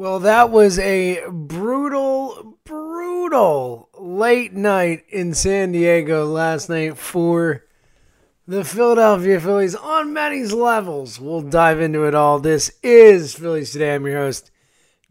Well, 0.00 0.20
that 0.20 0.48
was 0.48 0.78
a 0.78 1.26
brutal, 1.28 2.56
brutal 2.64 3.90
late 3.98 4.54
night 4.54 5.04
in 5.10 5.34
San 5.34 5.72
Diego 5.72 6.24
last 6.24 6.70
night 6.70 6.96
for 6.96 7.66
the 8.48 8.64
Philadelphia 8.64 9.38
Phillies 9.38 9.74
on 9.74 10.14
many 10.14 10.46
levels. 10.46 11.20
We'll 11.20 11.42
dive 11.42 11.82
into 11.82 12.04
it 12.04 12.14
all. 12.14 12.38
This 12.40 12.72
is 12.82 13.34
Phillies 13.34 13.72
Today. 13.72 13.94
I'm 13.94 14.06
your 14.06 14.16
host, 14.16 14.50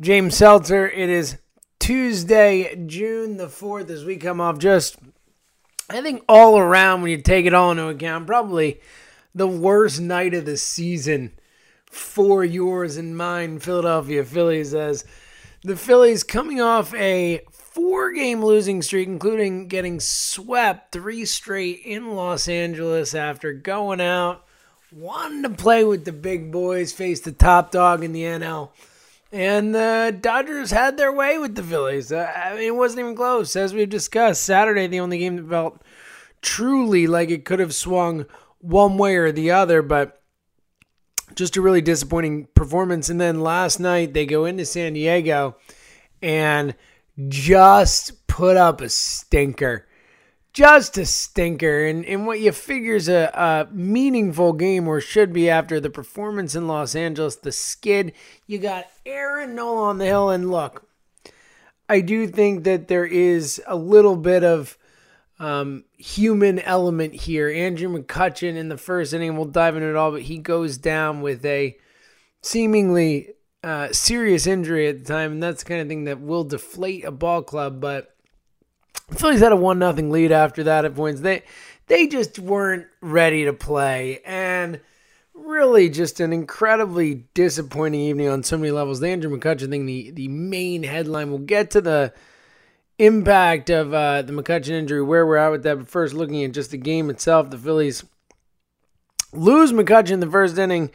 James 0.02 0.36
Seltzer. 0.36 0.88
It 0.88 1.10
is 1.10 1.38
Tuesday, 1.78 2.76
June 2.88 3.38
the 3.38 3.46
4th, 3.46 3.92
as 3.92 4.04
we 4.04 4.18
come 4.18 4.42
off 4.42 4.58
just, 4.58 4.98
I 5.88 6.02
think, 6.02 6.24
all 6.28 6.58
around 6.58 7.04
when 7.04 7.12
you 7.12 7.22
take 7.22 7.46
it 7.46 7.54
all 7.54 7.70
into 7.70 7.90
account, 7.90 8.26
probably 8.26 8.82
the 9.36 9.48
worst 9.48 10.02
night 10.02 10.34
of 10.34 10.46
the 10.46 10.58
season 10.58 11.34
for 11.90 12.46
yours 12.46 12.98
and 12.98 13.18
mine 13.18 13.60
Philadelphia 13.60 14.24
Phillies 14.24 14.74
as 14.74 15.04
the 15.64 15.76
Phillies 15.76 16.24
coming 16.24 16.62
off 16.62 16.94
a 16.94 17.42
four 17.52 18.12
game 18.12 18.44
losing 18.44 18.82
streak, 18.82 19.08
including 19.08 19.68
getting 19.68 20.00
swept 20.00 20.92
three 20.92 21.26
straight 21.26 21.82
in 21.84 22.16
Los 22.16 22.48
Angeles 22.48 23.14
after 23.14 23.54
going 23.54 24.00
out, 24.00 24.46
wanting 24.92 25.44
to 25.44 25.50
play 25.50 25.84
with 25.84 26.06
the 26.06 26.12
big 26.12 26.52
boys, 26.52 26.94
face 26.94 27.20
the 27.20 27.32
top 27.32 27.72
dog 27.72 28.04
in 28.04 28.14
the 28.14 28.24
NL. 28.24 28.70
And 29.32 29.76
the 29.76 30.18
Dodgers 30.20 30.72
had 30.72 30.98
their 30.98 31.12
way 31.12 31.38
with 31.38 31.56
the 31.56 31.62
Phillies. 31.62 32.12
Uh, 32.12 32.32
I 32.36 32.56
mean, 32.56 32.64
it 32.64 32.76
wasn't 32.76 33.02
even 33.02 33.16
close. 33.16 33.56
As 33.56 33.74
we've 33.74 33.90
discussed, 33.90 34.44
Saturday, 34.44 34.88
the 34.88 35.00
only 35.00 35.20
game 35.20 35.36
that 35.36 35.48
felt 35.48 35.82
truly 36.42 37.06
like 37.06 37.30
it 37.30 37.46
could 37.46 37.60
have 37.60 37.76
swung 37.76 38.26
one 38.60 38.98
way 38.98 39.16
or 39.16 39.32
the 39.32 39.52
other, 39.52 39.82
but 39.82 40.19
just 41.36 41.58
a 41.58 41.62
really 41.62 41.82
disappointing 41.82 42.48
performance. 42.54 43.10
And 43.10 43.20
then 43.20 43.42
last 43.42 43.80
night 43.80 44.14
they 44.14 44.26
go 44.26 44.46
into 44.46 44.66
San 44.66 44.94
Diego 44.94 45.58
and 46.22 46.76
just 47.28 48.28
put 48.28 48.58
up 48.58 48.82
a 48.82 48.90
stinker. 48.90 49.86
Just 50.54 50.98
a 50.98 51.06
stinker. 51.06 51.86
And, 51.86 52.06
and 52.06 52.26
what 52.26 52.40
you 52.40 52.52
figure 52.52 52.96
is 52.96 53.08
a, 53.08 53.30
a 53.34 53.74
meaningful 53.74 54.54
game 54.54 54.88
or 54.88 55.00
should 55.00 55.32
be 55.32 55.50
after 55.50 55.80
the 55.80 55.90
performance 55.90 56.56
in 56.56 56.68
Los 56.68 56.96
Angeles, 56.96 57.36
the 57.36 57.52
skid. 57.52 58.14
You 58.48 58.58
got 58.58 58.86
Aaron 59.06 59.56
Nola 59.56 59.84
on 59.84 59.98
the 60.00 60.06
hill. 60.06 60.30
And 60.30 60.50
look, 60.50 60.88
I 61.88 62.02
do 62.02 62.28
think 62.28 62.64
that 62.64 62.88
there 62.88 63.06
is 63.06 63.62
a 63.68 63.76
little 63.76 64.16
bit 64.16 64.44
of 64.44 64.78
um, 65.40 65.86
human 65.98 66.60
element 66.60 67.14
here. 67.14 67.50
Andrew 67.50 67.90
McCutchen 67.90 68.56
in 68.56 68.70
the 68.70 68.78
first 68.78 69.14
inning, 69.14 69.36
we'll 69.36 69.46
dive 69.46 69.76
into 69.76 69.90
it 69.90 69.96
all, 69.96 70.12
but 70.12 70.24
he 70.24 70.38
goes 70.38 70.78
down 70.78 71.22
with 71.22 71.46
a 71.46 71.78
seemingly 72.42 73.30
uh, 73.64 73.92
serious 73.92 74.48
injury 74.48 74.88
at 74.88 75.00
the 75.00 75.06
time, 75.06 75.34
and 75.34 75.44
that's 75.44 75.64
the 75.64 75.70
kind 75.70 75.82
of 75.82 75.88
thing 75.88 76.06
that 76.06 76.22
will 76.22 76.44
deflate 76.44 77.06
a 77.06 77.12
ball 77.12 77.42
club. 77.42 77.80
But 77.80 78.16
Phillies 79.12 79.40
had 79.40 79.52
a 79.52 79.56
one 79.56 79.80
nothing 79.80 80.12
lead 80.12 80.32
after 80.32 80.64
that 80.64 80.86
at 80.86 80.96
points. 80.96 81.22
They 81.22 81.44
they 81.88 82.08
just 82.08 82.38
weren't 82.38 82.88
ready 83.02 83.46
to 83.46 83.54
play, 83.54 84.22
and 84.26 84.80
really 85.34 85.90
just 85.90 86.20
an 86.20 86.34
incredibly 86.34 87.26
disappointing 87.34 88.02
evening 88.02 88.28
on 88.28 88.44
so 88.44 88.58
many 88.58 88.72
levels. 88.72 89.00
The 89.00 89.08
Andrew 89.08 89.36
McCutchen 89.38 89.70
thing, 89.70 89.86
the 89.86 90.12
the 90.12 90.28
main 90.28 90.84
headline. 90.84 91.30
We'll 91.30 91.40
get 91.40 91.72
to 91.72 91.82
the 91.82 92.14
impact 93.00 93.70
of 93.70 93.94
uh, 93.94 94.22
the 94.22 94.34
McCutchen 94.34 94.72
injury, 94.72 95.02
where 95.02 95.26
we're 95.26 95.38
at 95.38 95.50
with 95.50 95.64
that. 95.64 95.78
But 95.78 95.88
first, 95.88 96.14
looking 96.14 96.44
at 96.44 96.52
just 96.52 96.72
the 96.72 96.78
game 96.78 97.10
itself, 97.10 97.50
the 97.50 97.58
Phillies 97.58 98.04
lose 99.34 99.72
McCutchen 99.72 100.12
in 100.12 100.20
the 100.20 100.30
first 100.30 100.58
inning, 100.58 100.92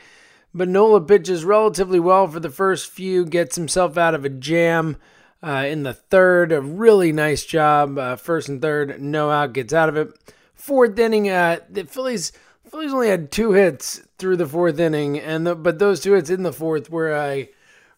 but 0.53 0.69
Nola 0.69 1.01
pitches 1.01 1.45
relatively 1.45 1.99
well 1.99 2.29
for 2.29 2.39
the 2.39 2.51
first 2.51 2.91
few, 2.91 3.25
gets 3.25 3.57
himself 3.57 3.99
out 3.99 4.15
of 4.15 4.25
a 4.25 4.29
jam. 4.29 4.97
Uh, 5.43 5.67
in 5.67 5.83
the 5.83 5.93
third, 5.93 6.53
a 6.53 6.61
really 6.61 7.13
nice 7.13 7.45
job. 7.45 7.99
Uh, 7.99 8.17
first 8.17 8.49
and 8.49 8.63
third, 8.63 9.03
no 9.03 9.31
out, 9.31 9.53
gets 9.53 9.75
out 9.75 9.91
of 9.91 9.97
it. 9.97 10.09
Fourth 10.55 10.99
inning, 10.99 11.29
uh, 11.29 11.59
the 11.69 11.85
Phillies 11.85 12.33
Phillies 12.71 12.95
only 12.95 13.09
had 13.09 13.31
two 13.31 13.53
hits 13.53 14.01
through 14.19 14.37
the 14.37 14.47
fourth 14.47 14.81
inning, 14.81 15.19
and 15.19 15.47
the, 15.47 15.55
but 15.55 15.79
those 15.79 16.01
two 16.01 16.15
hits 16.15 16.31
in 16.31 16.45
the 16.45 16.53
fourth 16.53 16.89
were 16.89 17.13
a 17.13 17.51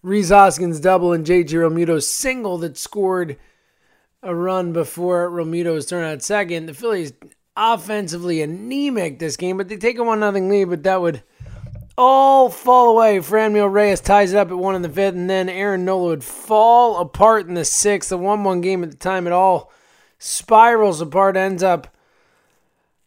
Rhys 0.03 0.31
Hoskins 0.31 0.81
double 0.81 1.13
and 1.13 1.25
J.T. 1.25 1.55
Realmuto's 1.55 2.09
single 2.09 2.59
that 2.59 2.77
scored 2.77 3.37
a 4.27 4.35
run 4.35 4.73
before 4.73 5.31
Realmuto's 5.31 5.87
turn 5.87 6.05
at 6.05 6.23
second. 6.23 6.67
The 6.67 6.75
Phillies 6.75 7.13
offensively 7.57 8.43
anemic 8.43 9.19
this 9.19 9.37
game, 9.37 9.57
but 9.57 9.69
they 9.69 9.77
take 9.77 9.99
a 9.99 10.03
one 10.03 10.21
nothing 10.21 10.49
lead, 10.49 10.69
but 10.69 10.83
that 10.83 11.01
would 11.01 11.23
all 11.97 12.51
fall 12.51 12.91
away. 12.91 13.19
Franmil 13.19 13.73
Reyes 13.73 14.01
ties 14.01 14.33
it 14.33 14.37
up 14.37 14.51
at 14.51 14.59
one 14.59 14.75
in 14.75 14.83
the 14.83 14.89
fifth, 14.89 15.15
and 15.15 15.31
then 15.31 15.49
Aaron 15.49 15.85
Nola 15.85 16.09
would 16.09 16.25
fall 16.25 16.99
apart 16.99 17.47
in 17.47 17.55
the 17.55 17.65
sixth. 17.65 18.11
The 18.11 18.19
one 18.19 18.45
one 18.45 18.61
game 18.61 18.83
at 18.83 18.91
the 18.91 18.97
time, 18.97 19.27
it 19.27 19.33
all 19.33 19.73
spirals 20.19 21.01
apart. 21.01 21.37
Ends 21.37 21.63
up 21.63 21.97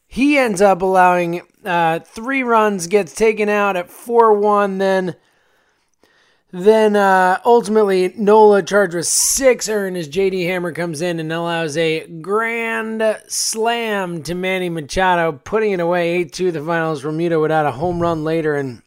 he 0.08 0.40
ends 0.40 0.60
up 0.60 0.82
allowing 0.82 1.42
uh, 1.64 2.00
three 2.00 2.42
runs, 2.42 2.88
gets 2.88 3.14
taken 3.14 3.48
out 3.48 3.78
at 3.78 3.92
four 3.92 4.34
one, 4.34 4.80
then 4.80 5.16
then 6.52 6.96
uh, 6.96 7.40
ultimately, 7.46 8.12
Nola 8.18 8.64
charged 8.64 8.96
with 8.96 9.06
six 9.06 9.70
earned 9.70 9.98
as 9.98 10.10
JD 10.10 10.48
Hammer 10.48 10.72
comes 10.72 11.00
in 11.02 11.20
and 11.20 11.32
allows 11.32 11.78
a 11.78 12.08
grand 12.08 13.04
slam 13.28 14.24
to 14.24 14.34
Manny 14.34 14.68
Machado, 14.68 15.34
putting 15.34 15.74
it 15.74 15.80
away 15.80 16.10
8 16.22 16.34
2 16.34 16.52
the 16.52 16.64
finals. 16.64 17.04
Realmuto 17.04 17.40
would 17.40 17.52
add 17.52 17.68
a 17.68 17.72
home 17.72 18.02
run 18.02 18.24
later. 18.24 18.56
And 18.56 18.82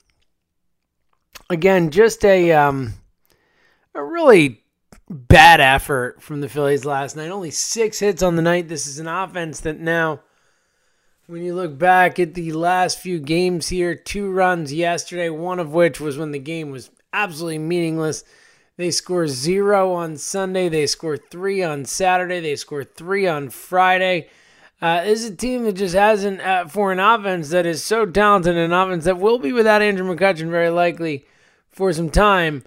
again, 1.48 1.92
just 1.92 2.24
a, 2.24 2.50
um, 2.50 2.94
a 3.94 4.02
really 4.02 4.64
bad 5.08 5.60
effort 5.60 6.20
from 6.20 6.40
the 6.40 6.48
Phillies 6.48 6.84
last 6.84 7.14
night. 7.14 7.30
Only 7.30 7.52
six 7.52 8.00
hits 8.00 8.24
on 8.24 8.34
the 8.34 8.42
night. 8.42 8.66
This 8.66 8.88
is 8.88 8.98
an 8.98 9.06
offense 9.06 9.60
that 9.60 9.78
now, 9.78 10.20
when 11.28 11.44
you 11.44 11.54
look 11.54 11.78
back 11.78 12.18
at 12.18 12.34
the 12.34 12.50
last 12.50 12.98
few 12.98 13.20
games 13.20 13.68
here, 13.68 13.94
two 13.94 14.32
runs 14.32 14.72
yesterday, 14.72 15.30
one 15.30 15.60
of 15.60 15.72
which 15.72 16.00
was 16.00 16.18
when 16.18 16.32
the 16.32 16.40
game 16.40 16.72
was 16.72 16.90
absolutely 17.12 17.58
meaningless. 17.58 18.24
They 18.76 18.90
score 18.90 19.28
zero 19.28 19.92
on 19.92 20.16
Sunday. 20.16 20.68
They 20.68 20.86
score 20.86 21.16
three 21.16 21.62
on 21.62 21.84
Saturday. 21.84 22.40
They 22.40 22.56
score 22.56 22.84
three 22.84 23.26
on 23.26 23.50
Friday. 23.50 24.28
Uh, 24.80 25.04
this 25.04 25.22
is 25.22 25.30
a 25.30 25.36
team 25.36 25.64
that 25.64 25.74
just 25.74 25.94
hasn't, 25.94 26.40
uh, 26.40 26.66
for 26.66 26.90
an 26.90 26.98
offense 26.98 27.50
that 27.50 27.66
is 27.66 27.84
so 27.84 28.04
talented, 28.04 28.56
an 28.56 28.72
offense 28.72 29.04
that 29.04 29.18
will 29.18 29.38
be 29.38 29.52
without 29.52 29.82
Andrew 29.82 30.04
McCutchen 30.04 30.50
very 30.50 30.70
likely 30.70 31.24
for 31.70 31.92
some 31.92 32.10
time. 32.10 32.64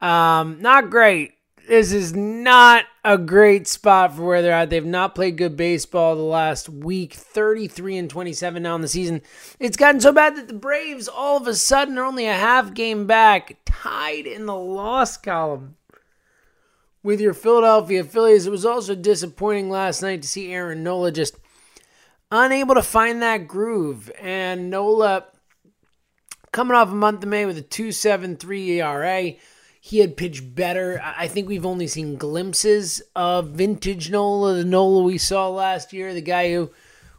Um, 0.00 0.62
not 0.62 0.90
great 0.90 1.37
this 1.68 1.92
is 1.92 2.14
not 2.14 2.86
a 3.04 3.18
great 3.18 3.68
spot 3.68 4.16
for 4.16 4.22
where 4.22 4.42
they're 4.42 4.52
at. 4.52 4.70
They've 4.70 4.84
not 4.84 5.14
played 5.14 5.36
good 5.36 5.56
baseball 5.56 6.16
the 6.16 6.22
last 6.22 6.68
week, 6.68 7.12
33 7.12 7.98
and 7.98 8.10
27 8.10 8.62
now 8.62 8.74
in 8.74 8.80
the 8.80 8.88
season. 8.88 9.20
It's 9.60 9.76
gotten 9.76 10.00
so 10.00 10.10
bad 10.10 10.36
that 10.36 10.48
the 10.48 10.54
Braves 10.54 11.08
all 11.08 11.36
of 11.36 11.46
a 11.46 11.54
sudden 11.54 11.98
are 11.98 12.04
only 12.04 12.26
a 12.26 12.34
half 12.34 12.72
game 12.72 13.06
back, 13.06 13.58
tied 13.66 14.26
in 14.26 14.46
the 14.46 14.56
loss 14.56 15.18
column 15.18 15.76
with 17.02 17.20
your 17.20 17.34
Philadelphia 17.34 18.02
Phillies. 18.02 18.46
It 18.46 18.50
was 18.50 18.64
also 18.64 18.94
disappointing 18.94 19.68
last 19.68 20.00
night 20.00 20.22
to 20.22 20.28
see 20.28 20.52
Aaron 20.52 20.82
Nola 20.82 21.12
just 21.12 21.36
unable 22.30 22.74
to 22.74 22.82
find 22.82 23.22
that 23.22 23.46
groove. 23.46 24.10
And 24.20 24.70
Nola 24.70 25.26
coming 26.50 26.76
off 26.76 26.90
a 26.90 26.94
month 26.94 27.22
of 27.22 27.28
May 27.28 27.44
with 27.44 27.58
a 27.58 27.62
2.73 27.62 28.66
ERA 28.78 29.34
he 29.88 30.00
had 30.00 30.18
pitched 30.18 30.54
better. 30.54 31.00
I 31.02 31.28
think 31.28 31.48
we've 31.48 31.64
only 31.64 31.86
seen 31.86 32.16
glimpses 32.16 33.00
of 33.16 33.48
vintage 33.48 34.10
Nola, 34.10 34.56
the 34.56 34.64
Nola 34.64 35.02
we 35.02 35.16
saw 35.16 35.48
last 35.48 35.94
year, 35.94 36.12
the 36.12 36.20
guy 36.20 36.52
who 36.52 36.70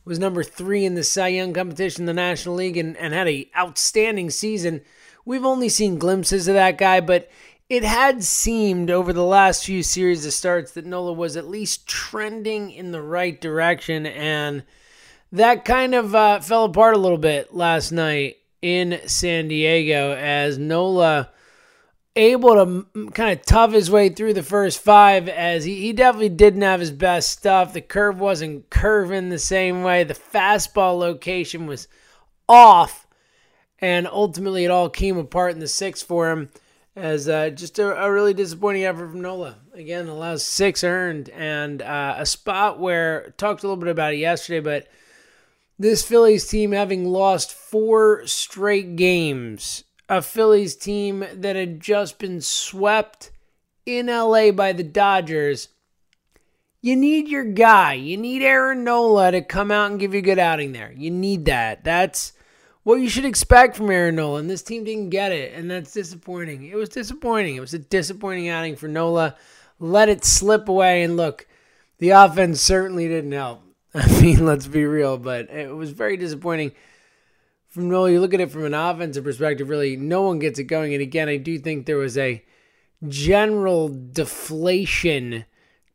was 0.06 0.20
number 0.20 0.44
three 0.44 0.86
in 0.86 0.94
the 0.94 1.04
Cy 1.04 1.30
Young 1.30 1.52
competition 1.52 2.04
in 2.04 2.06
the 2.06 2.14
National 2.14 2.54
League 2.54 2.78
and, 2.78 2.96
and 2.98 3.12
had 3.12 3.28
a 3.28 3.50
outstanding 3.58 4.30
season. 4.30 4.82
We've 5.26 5.46
only 5.46 5.68
seen 5.68 5.98
glimpses 5.98 6.48
of 6.48 6.54
that 6.54 6.78
guy, 6.78 7.00
but 7.00 7.28
it 7.72 7.84
had 7.84 8.24
seemed 8.24 8.92
over 8.92 9.14
the 9.14 9.26
last 9.26 9.66
few 9.66 9.82
series 9.82 10.24
of 10.24 10.34
starts 10.34 10.74
that 10.74 10.86
Nola 10.86 11.14
was 11.14 11.36
at 11.36 11.48
least 11.48 11.88
trending 11.88 12.70
in 12.70 12.92
the 12.92 13.02
right 13.02 13.42
direction, 13.42 14.06
and 14.06 14.62
that 15.32 15.66
kind 15.66 15.96
of 15.96 16.14
uh, 16.14 16.40
fell 16.40 16.66
apart 16.66 16.94
a 16.94 17.00
little 17.00 17.18
bit 17.18 17.52
last 17.52 17.92
night 17.92 18.38
in 18.62 19.00
San 19.08 19.48
Diego 19.48 20.14
as 20.14 20.60
Nola 20.60 21.32
able 22.16 22.54
to 22.54 23.12
kind 23.12 23.38
of 23.38 23.46
tough 23.46 23.72
his 23.72 23.90
way 23.90 24.10
through 24.10 24.34
the 24.34 24.44
first 24.44 24.80
five 24.80 25.30
as 25.30 25.64
he, 25.64 25.76
he 25.76 25.94
definitely 25.94 26.30
didn't 26.30 26.62
have 26.62 26.80
his 26.80 26.92
best 26.92 27.30
stuff. 27.30 27.74
The 27.74 27.82
curve 27.82 28.20
wasn't 28.20 28.70
curving 28.70 29.30
the 29.30 29.40
same 29.40 29.84
way. 29.84 30.04
The 30.04 30.14
fastball 30.14 30.98
location 30.98 31.66
was 31.66 31.88
off. 32.48 33.08
And 33.80 34.08
ultimately, 34.08 34.66
it 34.66 34.72
all 34.72 34.90
came 34.90 35.18
apart 35.18 35.54
in 35.54 35.60
the 35.60 35.68
sixth 35.68 36.06
for 36.06 36.30
him 36.32 36.50
as 36.96 37.30
uh, 37.30 37.50
just 37.50 37.80
a, 37.80 38.04
a, 38.04 38.12
really 38.12 38.34
disappointing 38.34 38.84
effort 38.84 39.10
from 39.10 39.22
Nola. 39.22 39.58
Again, 39.74 40.08
allows 40.10 40.44
six 40.44 40.84
earned 40.84 41.30
and 41.30 41.82
uh, 41.82 42.16
a 42.18 42.26
spot 42.26 42.80
where 42.80 43.34
talked 43.38 43.64
a 43.64 43.68
little 43.68 43.82
bit 43.82 43.90
about 43.90 44.14
it 44.14 44.18
yesterday, 44.18 44.60
but 44.60 44.88
this 45.78 46.06
Phillies 46.06 46.46
team 46.46 46.74
having 46.74 47.06
lost 47.06 47.54
four 47.54 48.28
straight 48.28 48.98
games 48.98 49.86
a 50.10 50.22
Phillies 50.24 50.76
team 50.76 51.24
that 51.34 51.56
had 51.56 51.80
just 51.80 52.18
been 52.18 52.42
swept 52.42 53.32
in 53.86 54.08
LA 54.08 54.52
by 54.52 54.74
the 54.74 54.84
Dodgers, 54.84 55.70
you 56.82 56.96
need 56.96 57.28
your 57.28 57.44
guy. 57.44 57.94
You 57.94 58.18
need 58.18 58.42
Aaron 58.42 58.84
Nola 58.84 59.32
to 59.32 59.42
come 59.42 59.70
out 59.70 59.92
and 59.92 60.00
give 60.00 60.14
you 60.14 60.20
a 60.20 60.24
good 60.24 60.40
outing 60.40 60.72
there. 60.72 60.92
You 60.96 61.12
need 61.12 61.46
that. 61.46 61.84
That's 61.84 62.34
what 62.84 62.96
you 62.96 63.10
should 63.10 63.26
expect 63.26 63.76
from 63.76 63.92
Aaron 63.92 64.16
Nola. 64.16 64.40
And 64.40 64.50
this 64.50 64.64
team 64.64 64.84
didn't 64.84 65.10
get 65.10 65.32
it, 65.32 65.54
and 65.54 65.70
that's 65.70 65.94
disappointing. 65.94 66.66
It 66.66 66.76
was 66.76 66.90
disappointing. 66.90 67.56
It 67.56 67.62
was 67.62 67.76
a 67.76 67.80
disappointing 67.80 68.50
outing 68.50 68.78
for 68.78 68.88
Nola. 68.88 69.36
Let 69.80 70.10
it 70.10 70.26
slip 70.26 70.68
away, 70.68 71.04
and 71.04 71.18
look, 71.18 71.48
the 72.00 72.10
offense 72.10 72.62
certainly 72.62 73.08
didn't 73.08 73.32
help. 73.32 73.62
I 73.94 74.22
mean, 74.22 74.46
let's 74.46 74.68
be 74.68 74.86
real, 74.86 75.18
but 75.18 75.50
it 75.50 75.74
was 75.74 75.92
very 75.92 76.18
disappointing 76.18 76.72
from 77.70 77.90
Nola. 77.90 78.12
You 78.12 78.20
look 78.20 78.34
at 78.34 78.42
it 78.42 78.52
from 78.52 78.66
an 78.66 78.74
offensive 78.74 79.24
perspective, 79.24 79.70
really, 79.70 79.96
no 79.96 80.24
one 80.24 80.40
gets 80.40 80.60
it 80.60 80.66
going. 80.66 80.94
And 80.94 81.02
again, 81.02 81.30
I 81.30 81.38
do 81.38 81.58
think 81.58 81.86
there 81.86 81.98
was 81.98 82.18
a 82.18 82.44
general 83.08 83.90
deflation 83.90 85.46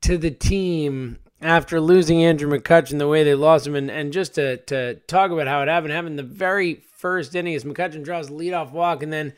to 0.01 0.17
the 0.17 0.31
team 0.31 1.19
after 1.41 1.81
losing 1.81 2.25
Andrew 2.25 2.51
McCutchen 2.51 2.99
the 2.99 3.09
way 3.09 3.23
they 3.25 3.35
lost 3.35 3.67
him. 3.67 3.75
And, 3.75 3.91
and 3.91 4.13
just 4.13 4.35
to, 4.37 4.57
to 4.59 4.95
talk 5.07 5.31
about 5.31 5.47
how 5.47 5.63
it 5.63 5.69
happened, 5.69 5.93
happened 5.93 6.19
the 6.19 6.23
very 6.23 6.83
first 6.97 7.35
inning 7.35 7.55
as 7.55 7.65
McCutchen 7.65 8.05
draws 8.05 8.29
the 8.29 8.35
leadoff 8.35 8.71
walk. 8.73 9.03
And 9.03 9.13
then 9.13 9.35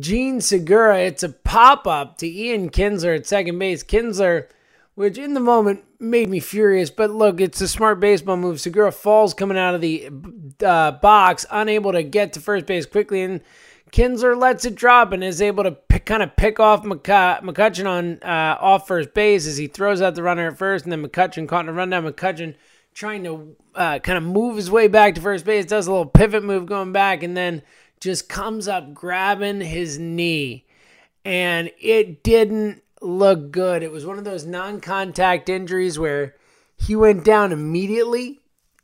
Jean 0.00 0.40
Segura, 0.40 1.00
it's 1.00 1.22
a 1.22 1.28
pop 1.28 1.86
up 1.86 2.16
to 2.18 2.26
Ian 2.26 2.70
Kinsler 2.70 3.16
at 3.16 3.26
second 3.26 3.58
base. 3.58 3.84
Kinsler, 3.84 4.46
which 4.94 5.18
in 5.18 5.34
the 5.34 5.40
moment 5.40 5.84
made 6.04 6.28
me 6.28 6.40
furious, 6.40 6.90
but 6.90 7.10
look, 7.10 7.40
it's 7.40 7.60
a 7.60 7.68
smart 7.68 8.00
baseball 8.00 8.36
move. 8.36 8.60
Segura 8.60 8.92
falls 8.92 9.34
coming 9.34 9.58
out 9.58 9.74
of 9.74 9.80
the 9.80 10.08
uh, 10.64 10.92
box, 10.92 11.46
unable 11.50 11.92
to 11.92 12.02
get 12.02 12.32
to 12.34 12.40
first 12.40 12.66
base 12.66 12.86
quickly. 12.86 13.22
And 13.22 13.40
Kinsler 13.90 14.38
lets 14.38 14.64
it 14.64 14.74
drop 14.74 15.12
and 15.12 15.22
is 15.22 15.40
able 15.40 15.64
to 15.64 15.72
pick, 15.72 16.06
kind 16.06 16.22
of 16.22 16.36
pick 16.36 16.60
off 16.60 16.82
McCutchen 16.82 17.88
on 17.88 18.22
uh, 18.22 18.56
off 18.60 18.86
first 18.86 19.14
base 19.14 19.46
as 19.46 19.56
he 19.56 19.66
throws 19.66 20.02
out 20.02 20.14
the 20.14 20.22
runner 20.22 20.48
at 20.48 20.58
first, 20.58 20.84
and 20.84 20.92
then 20.92 21.04
McCutchen 21.04 21.48
caught 21.48 21.64
in 21.64 21.68
a 21.68 21.72
rundown. 21.72 22.04
McCutchen 22.04 22.54
trying 22.94 23.24
to 23.24 23.56
uh, 23.74 23.98
kind 23.98 24.18
of 24.18 24.24
move 24.24 24.56
his 24.56 24.70
way 24.70 24.88
back 24.88 25.14
to 25.14 25.20
first 25.20 25.44
base, 25.44 25.64
does 25.64 25.86
a 25.86 25.90
little 25.90 26.06
pivot 26.06 26.44
move 26.44 26.66
going 26.66 26.92
back, 26.92 27.22
and 27.22 27.36
then 27.36 27.62
just 28.00 28.28
comes 28.28 28.68
up 28.68 28.94
grabbing 28.94 29.60
his 29.60 29.98
knee, 29.98 30.64
and 31.24 31.70
it 31.80 32.22
didn't 32.22 32.83
look 33.04 33.50
good. 33.50 33.82
It 33.82 33.92
was 33.92 34.06
one 34.06 34.18
of 34.18 34.24
those 34.24 34.46
non-contact 34.46 35.48
injuries 35.48 35.98
where 35.98 36.34
he 36.76 36.96
went 36.96 37.24
down 37.24 37.52
immediately 37.52 38.40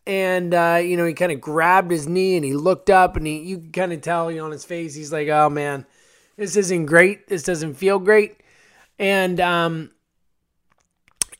and 0.07 0.55
uh, 0.55 0.81
you 0.83 0.97
know 0.97 1.05
he 1.05 1.13
kind 1.13 1.33
of 1.33 1.41
grabbed 1.41 1.91
his 1.91 2.09
knee 2.09 2.37
and 2.37 2.45
he 2.45 2.53
looked 2.53 2.89
up 2.89 3.17
and 3.17 3.27
he 3.27 3.39
you 3.39 3.59
can 3.59 3.73
kind 3.73 3.93
of 3.93 4.01
tell 4.01 4.31
you 4.31 4.39
know, 4.39 4.47
on 4.47 4.51
his 4.51 4.65
face 4.65 4.95
he's 4.95 5.13
like 5.13 5.29
oh 5.29 5.51
man 5.51 5.85
this 6.41 6.57
isn't 6.57 6.87
great. 6.87 7.29
This 7.29 7.43
doesn't 7.43 7.75
feel 7.75 7.99
great. 7.99 8.41
And 8.99 9.39
um, 9.41 9.91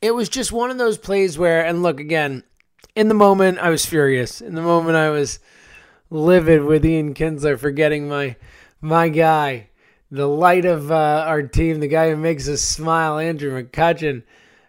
it 0.03 0.15
was 0.15 0.29
just 0.29 0.53
one 0.53 0.71
of 0.71 0.77
those 0.77 0.99
plays 0.99 1.39
where 1.39 1.65
and 1.65 1.83
look 1.83 2.01
again 2.01 2.45
in 2.95 3.09
the 3.09 3.15
moment 3.15 3.61
I 3.61 3.71
was 3.71 3.87
furious. 3.87 4.43
In 4.43 4.55
the 4.55 4.61
moment 4.61 4.97
I 4.97 5.09
was 5.09 5.39
livid 6.11 6.65
with 6.65 6.85
Ian 6.85 7.15
Kinsler 7.15 7.59
for 7.59 7.71
getting 7.71 8.09
my 8.11 8.37
my 8.83 9.09
guy 9.09 9.70
the 10.11 10.27
light 10.27 10.65
of 10.65 10.91
uh, 10.91 11.25
our 11.27 11.43
team 11.43 11.81
the 11.81 11.89
guy 11.89 12.11
who 12.11 12.17
makes 12.17 12.49
us 12.49 12.61
smile 12.61 13.19
Andrew 13.19 13.63
McCutchen 13.63 14.23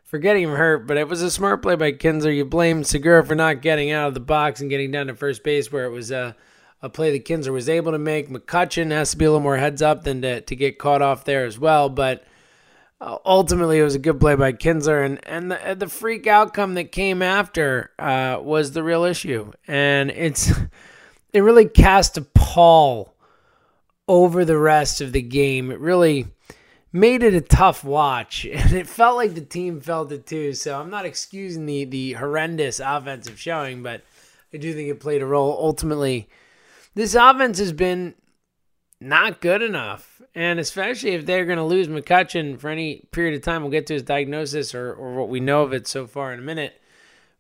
for 0.04 0.20
getting 0.20 0.44
him 0.44 0.56
hurt, 0.56 0.88
but 0.88 0.98
it 0.98 1.08
was 1.08 1.22
a 1.22 1.32
smart 1.32 1.62
play 1.62 1.76
by 1.76 1.94
Kinsler. 1.94 2.36
You 2.36 2.44
blame 2.44 2.84
Segura 2.84 3.26
for 3.26 3.34
not 3.34 3.62
getting 3.62 3.92
out 3.92 4.10
of 4.10 4.14
the 4.14 4.20
box 4.20 4.60
and 4.60 4.70
getting 4.70 4.92
down 4.92 5.08
to 5.08 5.16
first 5.16 5.42
base, 5.42 5.72
where 5.72 5.86
it 5.86 5.92
was 5.92 6.12
a, 6.12 6.36
a 6.82 6.90
play 6.90 7.12
that 7.12 7.24
Kinsler 7.24 7.54
was 7.54 7.70
able 7.70 7.94
to 7.94 7.98
make. 7.98 8.30
McCutchen 8.30 8.92
has 8.92 9.12
to 9.12 9.18
be 9.18 9.24
a 9.24 9.30
little 9.30 9.42
more 9.42 9.56
heads 9.56 9.82
up 9.82 10.04
than 10.04 10.22
to, 10.22 10.42
to 10.42 10.56
get 10.56 10.78
caught 10.78 11.02
off 11.02 11.24
there 11.24 11.46
as 11.46 11.58
well, 11.58 11.88
but 11.88 12.26
uh, 13.00 13.20
ultimately 13.26 13.80
it 13.80 13.84
was 13.84 13.96
a 13.96 14.00
good 14.00 14.20
play 14.20 14.36
by 14.36 14.52
Kinsler, 14.52 15.06
and 15.06 15.26
and 15.26 15.50
the, 15.50 15.76
the 15.80 15.88
freak 15.88 16.28
outcome 16.28 16.74
that 16.74 16.92
came 16.92 17.22
after 17.22 17.92
uh, 17.98 18.38
was 18.42 18.74
the 18.74 18.84
real 18.84 19.06
issue, 19.06 19.54
and 19.66 20.12
it's 20.12 20.52
it 21.34 21.40
really 21.40 21.70
cast 21.70 22.18
a 22.18 22.22
pall 22.22 23.11
over 24.12 24.44
the 24.44 24.58
rest 24.58 25.00
of 25.00 25.14
the 25.14 25.22
game. 25.22 25.72
It 25.72 25.80
really 25.80 26.28
made 26.92 27.24
it 27.24 27.34
a 27.34 27.40
tough 27.40 27.84
watch, 27.86 28.46
and 28.52 28.74
it 28.74 28.88
felt 28.88 29.16
like 29.16 29.34
the 29.34 29.42
team 29.42 29.80
felt 29.80 30.12
it 30.12 30.28
too. 30.28 30.54
So 30.54 30.80
I'm 30.80 30.90
not 30.90 31.06
excusing 31.06 31.66
the 31.66 31.86
the 31.86 32.14
horrendous 32.14 32.80
offensive 32.80 33.40
showing, 33.40 33.82
but 33.82 34.02
I 34.54 34.58
do 34.58 34.74
think 34.74 34.90
it 34.90 35.00
played 35.00 35.22
a 35.22 35.26
role. 35.26 35.58
Ultimately, 35.58 36.28
this 36.94 37.16
offense 37.16 37.58
has 37.60 37.72
been 37.72 38.16
not 39.00 39.40
good 39.40 39.62
enough, 39.62 40.22
and 40.36 40.60
especially 40.60 41.12
if 41.12 41.26
they're 41.26 41.46
going 41.46 41.58
to 41.58 41.64
lose 41.64 41.88
McCutchen 41.88 42.60
for 42.60 42.70
any 42.70 43.08
period 43.12 43.36
of 43.36 43.42
time, 43.44 43.62
we'll 43.62 43.72
get 43.72 43.88
to 43.88 43.94
his 43.94 44.04
diagnosis 44.04 44.76
or 44.76 44.94
or 44.94 45.14
what 45.14 45.30
we 45.30 45.40
know 45.40 45.64
of 45.64 45.72
it 45.72 45.88
so 45.88 46.06
far 46.06 46.34
in 46.34 46.40
a 46.40 46.44
minute. 46.44 46.81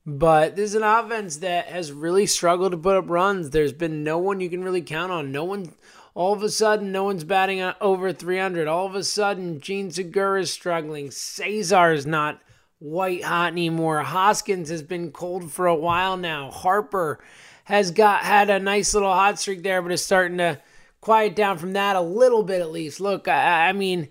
But 0.05 0.55
this 0.55 0.71
is 0.71 0.75
an 0.75 0.83
offense 0.83 1.37
that 1.37 1.67
has 1.67 1.91
really 1.91 2.25
struggled 2.25 2.71
to 2.71 2.77
put 2.77 2.97
up 2.97 3.09
runs. 3.09 3.51
There's 3.51 3.73
been 3.73 4.03
no 4.03 4.17
one 4.17 4.39
you 4.39 4.49
can 4.49 4.63
really 4.63 4.81
count 4.81 5.11
on. 5.11 5.31
No 5.31 5.43
one 5.43 5.73
all 6.13 6.33
of 6.33 6.43
a 6.43 6.49
sudden, 6.49 6.91
no 6.91 7.05
one's 7.05 7.23
batting 7.23 7.61
over 7.79 8.11
300. 8.11 8.67
All 8.67 8.85
of 8.85 8.95
a 8.95 9.03
sudden, 9.03 9.61
Jean 9.61 9.91
Segura 9.91 10.41
is 10.41 10.51
struggling. 10.51 11.09
Cesar 11.09 11.93
is 11.93 12.05
not 12.05 12.41
white 12.79 13.23
hot 13.23 13.53
anymore. 13.53 14.01
Hoskins 14.01 14.69
has 14.69 14.81
been 14.81 15.11
cold 15.11 15.51
for 15.51 15.67
a 15.67 15.75
while 15.75 16.17
now. 16.17 16.51
Harper 16.51 17.23
has 17.65 17.91
got 17.91 18.23
had 18.23 18.49
a 18.49 18.59
nice 18.59 18.93
little 18.93 19.13
hot 19.13 19.39
streak 19.39 19.63
there, 19.63 19.81
but 19.81 19.91
is 19.91 20.03
starting 20.03 20.39
to 20.39 20.59
quiet 20.99 21.35
down 21.35 21.57
from 21.57 21.73
that 21.73 21.95
a 21.95 22.01
little 22.01 22.43
bit 22.43 22.61
at 22.61 22.71
least. 22.71 22.99
Look, 22.99 23.27
I, 23.27 23.69
I 23.69 23.71
mean, 23.71 24.09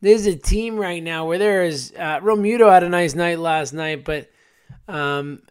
there's 0.00 0.26
a 0.26 0.36
team 0.36 0.76
right 0.76 1.02
now 1.02 1.26
where 1.26 1.38
there 1.38 1.64
is 1.64 1.92
uh, 1.98 2.20
Realmuto 2.20 2.70
had 2.70 2.82
a 2.82 2.88
nice 2.88 3.14
night 3.14 3.38
last 3.38 3.72
night, 3.72 4.04
but 4.04 4.30
um, 4.88 5.42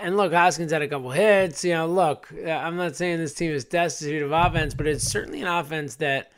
and 0.00 0.16
look, 0.16 0.32
Hoskins 0.32 0.72
had 0.72 0.82
a 0.82 0.88
couple 0.88 1.10
hits. 1.10 1.64
You 1.64 1.74
know, 1.74 1.86
look, 1.86 2.32
I'm 2.32 2.76
not 2.76 2.96
saying 2.96 3.18
this 3.18 3.34
team 3.34 3.52
is 3.52 3.64
destitute 3.64 4.22
of 4.22 4.32
offense, 4.32 4.74
but 4.74 4.86
it's 4.86 5.04
certainly 5.04 5.42
an 5.42 5.48
offense 5.48 5.96
that 5.96 6.32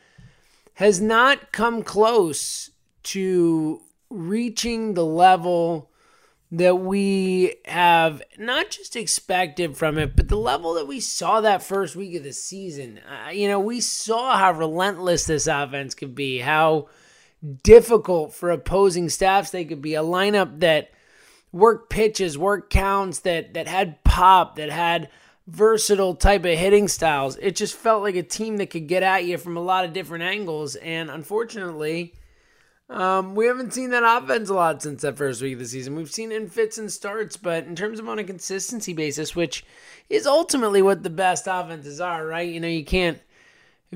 has 0.75 0.99
not 0.99 1.51
come 1.51 1.83
close 1.83 2.71
to 3.03 3.81
reaching 4.09 4.93
the 4.93 5.05
level 5.05 5.89
that 6.51 6.75
we 6.75 7.55
have 7.65 8.21
not 8.37 8.69
just 8.69 8.95
expected 8.95 9.75
from 9.75 9.97
it, 9.97 10.15
but 10.15 10.29
the 10.29 10.37
level 10.37 10.75
that 10.75 10.87
we 10.87 10.99
saw 10.99 11.41
that 11.41 11.63
first 11.63 11.95
week 11.95 12.15
of 12.15 12.23
the 12.23 12.31
season. 12.31 12.99
Uh, 12.99 13.31
you 13.31 13.47
know, 13.47 13.59
we 13.59 13.81
saw 13.81 14.37
how 14.37 14.51
relentless 14.51 15.25
this 15.25 15.47
offense 15.47 15.95
could 15.95 16.13
be, 16.13 16.39
how 16.39 16.87
difficult 17.63 18.35
for 18.35 18.51
opposing 18.51 19.09
staffs 19.09 19.49
they 19.49 19.65
could 19.65 19.81
be. 19.81 19.95
A 19.95 20.03
lineup 20.03 20.59
that 20.59 20.91
work 21.53 21.89
pitches, 21.89 22.37
work 22.37 22.69
counts 22.69 23.19
that 23.19 23.53
that 23.53 23.67
had 23.67 24.03
pop, 24.03 24.57
that 24.57 24.69
had 24.69 25.09
versatile 25.47 26.15
type 26.15 26.43
of 26.43 26.57
hitting 26.57 26.89
styles. 26.89 27.37
It 27.37 27.55
just 27.55 27.75
felt 27.75 28.03
like 28.03 28.15
a 28.15 28.23
team 28.23 28.57
that 28.57 28.69
could 28.69 28.87
get 28.87 29.03
at 29.03 29.23
you 29.23 29.37
from 29.37 29.55
a 29.55 29.61
lot 29.61 29.85
of 29.85 29.93
different 29.93 30.23
angles. 30.23 30.75
And 30.75 31.09
unfortunately, 31.09 32.13
um, 32.89 33.35
we 33.35 33.45
haven't 33.45 33.73
seen 33.73 33.91
that 33.91 34.03
offense 34.05 34.49
a 34.49 34.53
lot 34.53 34.81
since 34.81 35.01
that 35.01 35.17
first 35.17 35.41
week 35.41 35.53
of 35.53 35.59
the 35.59 35.65
season. 35.65 35.95
We've 35.95 36.11
seen 36.11 36.31
in 36.31 36.49
fits 36.49 36.77
and 36.77 36.91
starts, 36.91 37.37
but 37.37 37.65
in 37.65 37.75
terms 37.75 37.99
of 37.99 38.09
on 38.09 38.19
a 38.19 38.23
consistency 38.23 38.93
basis, 38.93 39.35
which 39.35 39.65
is 40.09 40.27
ultimately 40.27 40.81
what 40.81 41.03
the 41.03 41.09
best 41.09 41.47
offenses 41.47 42.01
are, 42.01 42.25
right? 42.25 42.49
You 42.49 42.59
know, 42.59 42.67
you 42.67 42.85
can't 42.85 43.21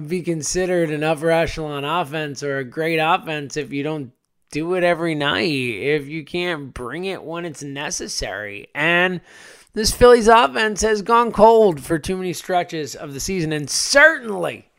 be 0.07 0.21
considered 0.21 0.89
an 0.89 1.03
upper 1.03 1.31
echelon 1.31 1.83
offense 1.83 2.43
or 2.43 2.57
a 2.57 2.63
great 2.63 2.97
offense 2.97 3.57
if 3.57 3.71
you 3.71 3.83
don't 3.83 4.11
do 4.51 4.73
it 4.75 4.83
every 4.83 5.15
night 5.15 5.49
if 5.49 6.07
you 6.07 6.23
can't 6.23 6.73
bring 6.73 7.05
it 7.05 7.23
when 7.23 7.45
it's 7.45 7.63
necessary. 7.63 8.67
And 8.73 9.21
this 9.73 9.91
Phillies 9.91 10.27
offense 10.27 10.81
has 10.81 11.01
gone 11.01 11.31
cold 11.31 11.81
for 11.81 11.99
too 11.99 12.17
many 12.17 12.33
stretches 12.33 12.95
of 12.95 13.13
the 13.13 13.19
season. 13.19 13.51
And 13.51 13.69
certainly 13.69 14.69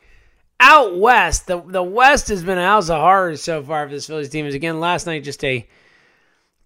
out 0.59 0.97
west, 0.97 1.47
the, 1.47 1.61
the 1.61 1.83
West 1.83 2.27
has 2.27 2.43
been 2.43 2.57
a 2.57 2.65
house 2.65 2.89
of 2.89 2.99
horrors 2.99 3.41
so 3.41 3.63
far 3.63 3.87
for 3.87 3.93
this 3.93 4.07
Phillies 4.07 4.29
team. 4.29 4.45
Is 4.45 4.55
again 4.55 4.79
last 4.79 5.05
night 5.05 5.23
just 5.23 5.43
a 5.43 5.67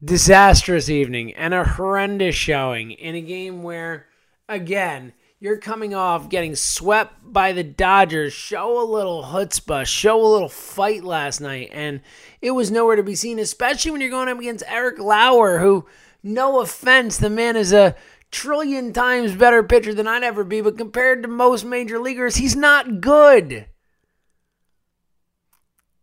disastrous 0.03 0.89
evening 0.89 1.33
and 1.33 1.53
a 1.53 1.63
horrendous 1.63 2.35
showing 2.35 2.91
in 2.91 3.15
a 3.15 3.21
game 3.21 3.63
where, 3.63 4.07
again, 4.49 5.13
you're 5.43 5.57
coming 5.57 5.93
off 5.93 6.29
getting 6.29 6.55
swept 6.55 7.15
by 7.21 7.51
the 7.51 7.65
Dodgers. 7.65 8.31
Show 8.31 8.81
a 8.81 8.87
little 8.89 9.23
chutzpah, 9.23 9.85
show 9.85 10.25
a 10.25 10.25
little 10.25 10.47
fight 10.47 11.03
last 11.03 11.41
night, 11.41 11.69
and 11.73 11.99
it 12.41 12.51
was 12.51 12.71
nowhere 12.71 12.95
to 12.95 13.03
be 13.03 13.13
seen, 13.13 13.39
especially 13.39 13.91
when 13.91 13.99
you're 13.99 14.09
going 14.09 14.29
up 14.29 14.39
against 14.39 14.63
Eric 14.69 14.99
Lauer, 14.99 15.59
who, 15.59 15.85
no 16.23 16.61
offense, 16.61 17.17
the 17.17 17.29
man 17.29 17.57
is 17.57 17.73
a 17.73 17.93
trillion 18.31 18.93
times 18.93 19.35
better 19.35 19.63
pitcher 19.63 19.93
than 19.93 20.07
I'd 20.07 20.23
ever 20.23 20.45
be, 20.45 20.61
but 20.61 20.77
compared 20.77 21.23
to 21.23 21.27
most 21.27 21.65
major 21.65 21.99
leaguers, 21.99 22.37
he's 22.37 22.55
not 22.55 23.01
good. 23.01 23.65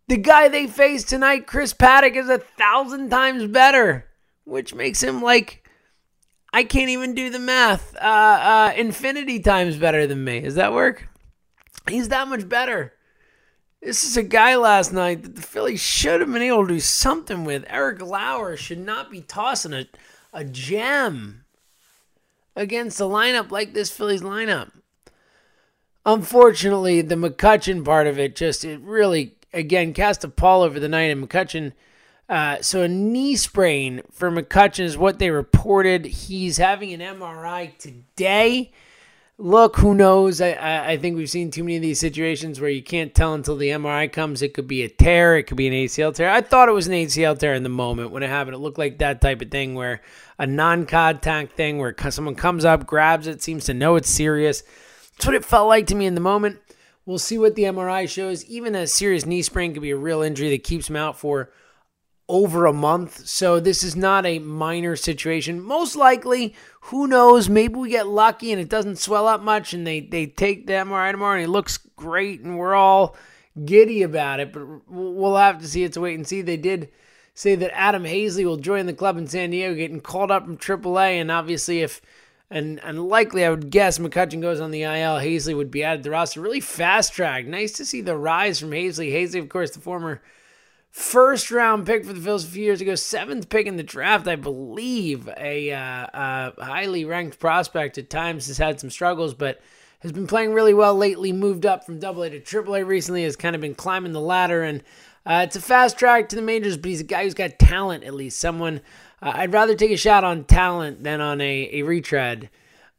The 0.08 0.18
guy 0.18 0.48
they 0.48 0.66
face 0.66 1.02
tonight, 1.02 1.46
Chris 1.46 1.72
Paddack, 1.72 2.14
is 2.14 2.28
a 2.28 2.36
thousand 2.36 3.08
times 3.08 3.46
better, 3.46 4.06
which 4.44 4.74
makes 4.74 5.02
him 5.02 5.22
like 5.22 5.59
I 6.52 6.64
can't 6.64 6.90
even 6.90 7.14
do 7.14 7.30
the 7.30 7.38
math. 7.38 7.94
Uh, 7.96 7.98
uh, 7.98 8.72
infinity 8.76 9.40
times 9.40 9.76
better 9.76 10.06
than 10.06 10.24
me. 10.24 10.40
Does 10.40 10.56
that 10.56 10.72
work? 10.72 11.08
He's 11.88 12.08
that 12.08 12.28
much 12.28 12.48
better. 12.48 12.92
This 13.80 14.04
is 14.04 14.16
a 14.16 14.22
guy 14.22 14.56
last 14.56 14.92
night 14.92 15.22
that 15.22 15.36
the 15.36 15.42
Phillies 15.42 15.80
should 15.80 16.20
have 16.20 16.30
been 16.30 16.42
able 16.42 16.66
to 16.66 16.74
do 16.74 16.80
something 16.80 17.44
with. 17.44 17.64
Eric 17.68 18.02
Lauer 18.02 18.56
should 18.56 18.78
not 18.78 19.10
be 19.10 19.22
tossing 19.22 19.72
a, 19.72 19.86
a 20.32 20.44
gem 20.44 21.44
against 22.54 23.00
a 23.00 23.04
lineup 23.04 23.50
like 23.50 23.72
this 23.72 23.90
Phillies 23.90 24.20
lineup. 24.20 24.70
Unfortunately, 26.04 27.00
the 27.00 27.14
McCutchen 27.14 27.84
part 27.84 28.06
of 28.06 28.18
it 28.18 28.36
just 28.36 28.64
it 28.64 28.80
really 28.80 29.36
again 29.52 29.94
cast 29.94 30.24
a 30.24 30.28
pall 30.28 30.62
over 30.62 30.80
the 30.80 30.88
night, 30.88 31.10
and 31.10 31.26
McCutchen. 31.26 31.72
Uh, 32.30 32.62
so 32.62 32.82
a 32.82 32.88
knee 32.88 33.36
sprain 33.36 34.00
for 34.10 34.30
McCutchen 34.30 34.84
is 34.84 34.96
what 34.96 35.18
they 35.18 35.30
reported. 35.30 36.06
He's 36.06 36.56
having 36.56 36.92
an 36.92 37.00
MRI 37.00 37.76
today 37.76 38.72
look, 39.40 39.76
who 39.76 39.94
knows? 39.94 40.40
I, 40.40 40.50
I, 40.50 40.90
I, 40.90 40.96
think 40.98 41.16
we've 41.16 41.30
seen 41.30 41.50
too 41.50 41.64
many 41.64 41.76
of 41.76 41.82
these 41.82 41.98
situations 41.98 42.60
where 42.60 42.70
you 42.70 42.82
can't 42.82 43.14
tell 43.14 43.34
until 43.34 43.56
the 43.56 43.70
MRI 43.70 44.12
comes. 44.12 44.42
It 44.42 44.54
could 44.54 44.68
be 44.68 44.82
a 44.82 44.88
tear, 44.88 45.38
it 45.38 45.44
could 45.44 45.56
be 45.56 45.66
an 45.66 45.72
ACL 45.72 46.14
tear. 46.14 46.30
I 46.30 46.42
thought 46.42 46.68
it 46.68 46.72
was 46.72 46.86
an 46.86 46.92
ACL 46.92 47.38
tear 47.38 47.54
in 47.54 47.62
the 47.62 47.68
moment 47.68 48.10
when 48.10 48.22
it 48.22 48.28
happened. 48.28 48.54
It 48.54 48.60
looked 48.60 48.78
like 48.78 48.98
that 48.98 49.20
type 49.20 49.40
of 49.40 49.50
thing 49.50 49.74
where 49.74 50.02
a 50.38 50.46
non 50.46 50.86
contact 50.86 51.56
thing 51.56 51.78
where 51.78 51.94
someone 52.10 52.34
comes 52.34 52.64
up, 52.64 52.86
grabs 52.86 53.26
it, 53.26 53.42
seems 53.42 53.64
to 53.64 53.74
know 53.74 53.96
it's 53.96 54.10
serious. 54.10 54.62
That's 55.16 55.26
what 55.26 55.34
it 55.34 55.44
felt 55.44 55.68
like 55.68 55.86
to 55.88 55.94
me 55.94 56.06
in 56.06 56.14
the 56.14 56.20
moment. 56.20 56.60
We'll 57.06 57.18
see 57.18 57.38
what 57.38 57.54
the 57.56 57.64
MRI 57.64 58.08
shows. 58.08 58.44
Even 58.44 58.74
a 58.74 58.86
serious 58.86 59.26
knee 59.26 59.42
sprain 59.42 59.72
could 59.72 59.82
be 59.82 59.90
a 59.90 59.96
real 59.96 60.22
injury 60.22 60.50
that 60.50 60.64
keeps 60.64 60.88
him 60.88 60.96
out 60.96 61.18
for 61.18 61.50
over 62.30 62.64
a 62.64 62.72
month. 62.72 63.26
So 63.26 63.58
this 63.60 63.82
is 63.82 63.96
not 63.96 64.24
a 64.24 64.38
minor 64.38 64.94
situation. 64.94 65.60
Most 65.60 65.96
likely, 65.96 66.54
who 66.82 67.06
knows? 67.06 67.48
Maybe 67.48 67.74
we 67.74 67.90
get 67.90 68.06
lucky 68.06 68.52
and 68.52 68.60
it 68.60 68.68
doesn't 68.68 68.98
swell 68.98 69.26
up 69.26 69.42
much 69.42 69.74
and 69.74 69.86
they, 69.86 70.00
they 70.00 70.26
take 70.26 70.66
the 70.66 70.74
MRI 70.74 71.10
tomorrow 71.10 71.34
and 71.34 71.44
it 71.44 71.50
looks 71.50 71.78
great 71.96 72.40
and 72.40 72.56
we're 72.56 72.74
all 72.74 73.16
giddy 73.64 74.02
about 74.02 74.40
it. 74.40 74.52
But 74.52 74.64
we'll 74.88 75.36
have 75.36 75.60
to 75.60 75.68
see. 75.68 75.82
It's 75.82 75.96
a 75.96 76.00
wait 76.00 76.14
and 76.14 76.26
see. 76.26 76.40
They 76.40 76.56
did 76.56 76.90
say 77.34 77.56
that 77.56 77.76
Adam 77.76 78.04
Haseley 78.04 78.44
will 78.44 78.56
join 78.56 78.86
the 78.86 78.92
club 78.92 79.18
in 79.18 79.26
San 79.26 79.50
Diego, 79.50 79.74
getting 79.74 80.00
called 80.00 80.30
up 80.30 80.44
from 80.44 80.56
AAA. 80.56 81.20
And 81.20 81.30
obviously, 81.30 81.80
if 81.80 82.00
and 82.50 82.80
and 82.84 83.08
likely 83.08 83.44
I 83.44 83.50
would 83.50 83.70
guess 83.70 83.98
McCutchen 83.98 84.40
goes 84.40 84.60
on 84.60 84.70
the 84.70 84.82
IL, 84.82 85.18
Haseley 85.18 85.56
would 85.56 85.70
be 85.70 85.82
added 85.82 86.04
to 86.04 86.08
the 86.08 86.10
roster. 86.10 86.40
Really 86.40 86.60
fast 86.60 87.12
track. 87.12 87.46
Nice 87.46 87.72
to 87.72 87.84
see 87.84 88.00
the 88.00 88.16
rise 88.16 88.60
from 88.60 88.70
Haseley. 88.70 89.12
Haseley, 89.12 89.40
of 89.40 89.48
course, 89.48 89.72
the 89.72 89.80
former 89.80 90.22
first 90.90 91.50
round 91.50 91.86
pick 91.86 92.04
for 92.04 92.12
the 92.12 92.20
Phillies 92.20 92.44
a 92.44 92.48
few 92.48 92.64
years 92.64 92.80
ago, 92.80 92.94
seventh 92.94 93.48
pick 93.48 93.66
in 93.66 93.76
the 93.76 93.82
draft, 93.82 94.26
I 94.26 94.36
believe. 94.36 95.28
A, 95.36 95.72
uh, 95.72 95.78
uh, 95.78 96.64
highly 96.64 97.04
ranked 97.04 97.38
prospect 97.38 97.98
at 97.98 98.10
times 98.10 98.48
has 98.48 98.58
had 98.58 98.80
some 98.80 98.90
struggles, 98.90 99.34
but 99.34 99.60
has 100.00 100.12
been 100.12 100.26
playing 100.26 100.52
really 100.52 100.74
well 100.74 100.94
lately. 100.94 101.32
Moved 101.32 101.66
up 101.66 101.84
from 101.84 101.98
Double 101.98 102.22
A 102.22 102.30
to 102.30 102.40
Triple 102.40 102.74
A 102.74 102.84
recently, 102.84 103.24
has 103.24 103.36
kind 103.36 103.54
of 103.54 103.60
been 103.60 103.74
climbing 103.74 104.12
the 104.12 104.20
ladder, 104.20 104.62
and 104.62 104.82
uh, 105.24 105.44
it's 105.46 105.56
a 105.56 105.60
fast 105.60 105.98
track 105.98 106.28
to 106.30 106.36
the 106.36 106.42
majors. 106.42 106.76
But 106.76 106.90
he's 106.90 107.00
a 107.00 107.04
guy 107.04 107.24
who's 107.24 107.34
got 107.34 107.58
talent, 107.58 108.04
at 108.04 108.14
least 108.14 108.40
someone. 108.40 108.80
Uh, 109.22 109.32
I'd 109.34 109.52
rather 109.52 109.74
take 109.74 109.90
a 109.90 109.96
shot 109.96 110.24
on 110.24 110.44
talent 110.44 111.04
than 111.04 111.20
on 111.20 111.40
a, 111.40 111.70
a 111.72 111.82
retread. 111.82 112.50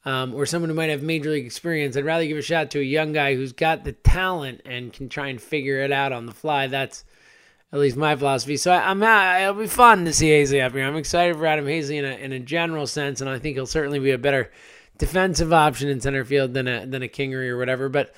Um, 0.04 0.34
or 0.34 0.48
someone 0.48 0.70
who 0.70 0.76
might 0.76 0.90
have 0.90 1.04
major 1.04 1.30
league 1.30 1.46
experience. 1.46 1.96
I'd 1.96 2.06
rather 2.06 2.26
give 2.26 2.36
a 2.36 2.42
shot 2.42 2.72
to 2.72 2.80
a 2.80 2.84
young 2.84 3.14
guy 3.14 3.36
who's 3.36 3.54
got 3.54 3.84
the 3.84 3.92
talent 3.92 4.62
and 4.66 4.92
can 4.92 5.10
try 5.10 5.28
and 5.28 5.40
figure 5.40 5.84
it 5.84 5.92
out 5.92 6.12
on 6.12 6.26
the 6.26 6.32
fly. 6.32 6.66
That's 6.66 7.04
at 7.74 7.80
least 7.80 7.98
my 7.98 8.16
philosophy. 8.16 8.58
So 8.58 8.72
I, 8.72 8.92
am 8.92 9.02
it'll 9.02 9.62
be 9.62 9.68
fun 9.68 10.06
to 10.06 10.14
see 10.14 10.30
Haseley 10.30 10.64
up 10.64 10.74
here. 10.74 10.86
I'm 10.86 10.98
excited 10.98 11.36
for 11.36 11.46
Adam 11.46 11.66
Haseley 11.66 11.98
in 12.00 12.06
a, 12.06 12.16
in 12.16 12.32
a 12.34 12.40
general 12.40 12.86
sense, 12.86 13.22
and 13.22 13.30
I 13.30 13.40
think 13.40 13.56
he'll 13.56 13.66
certainly 13.66 14.00
be 14.00 14.12
a 14.12 14.18
better 14.18 14.52
defensive 14.98 15.52
option 15.52 15.90
in 15.90 16.00
center 16.02 16.24
field 16.24 16.54
than 16.54 16.68
a 16.68 16.86
than 16.86 17.02
a 17.02 17.08
Kingery 17.08 17.50
or 17.50 17.58
whatever. 17.58 17.90
But 17.90 18.14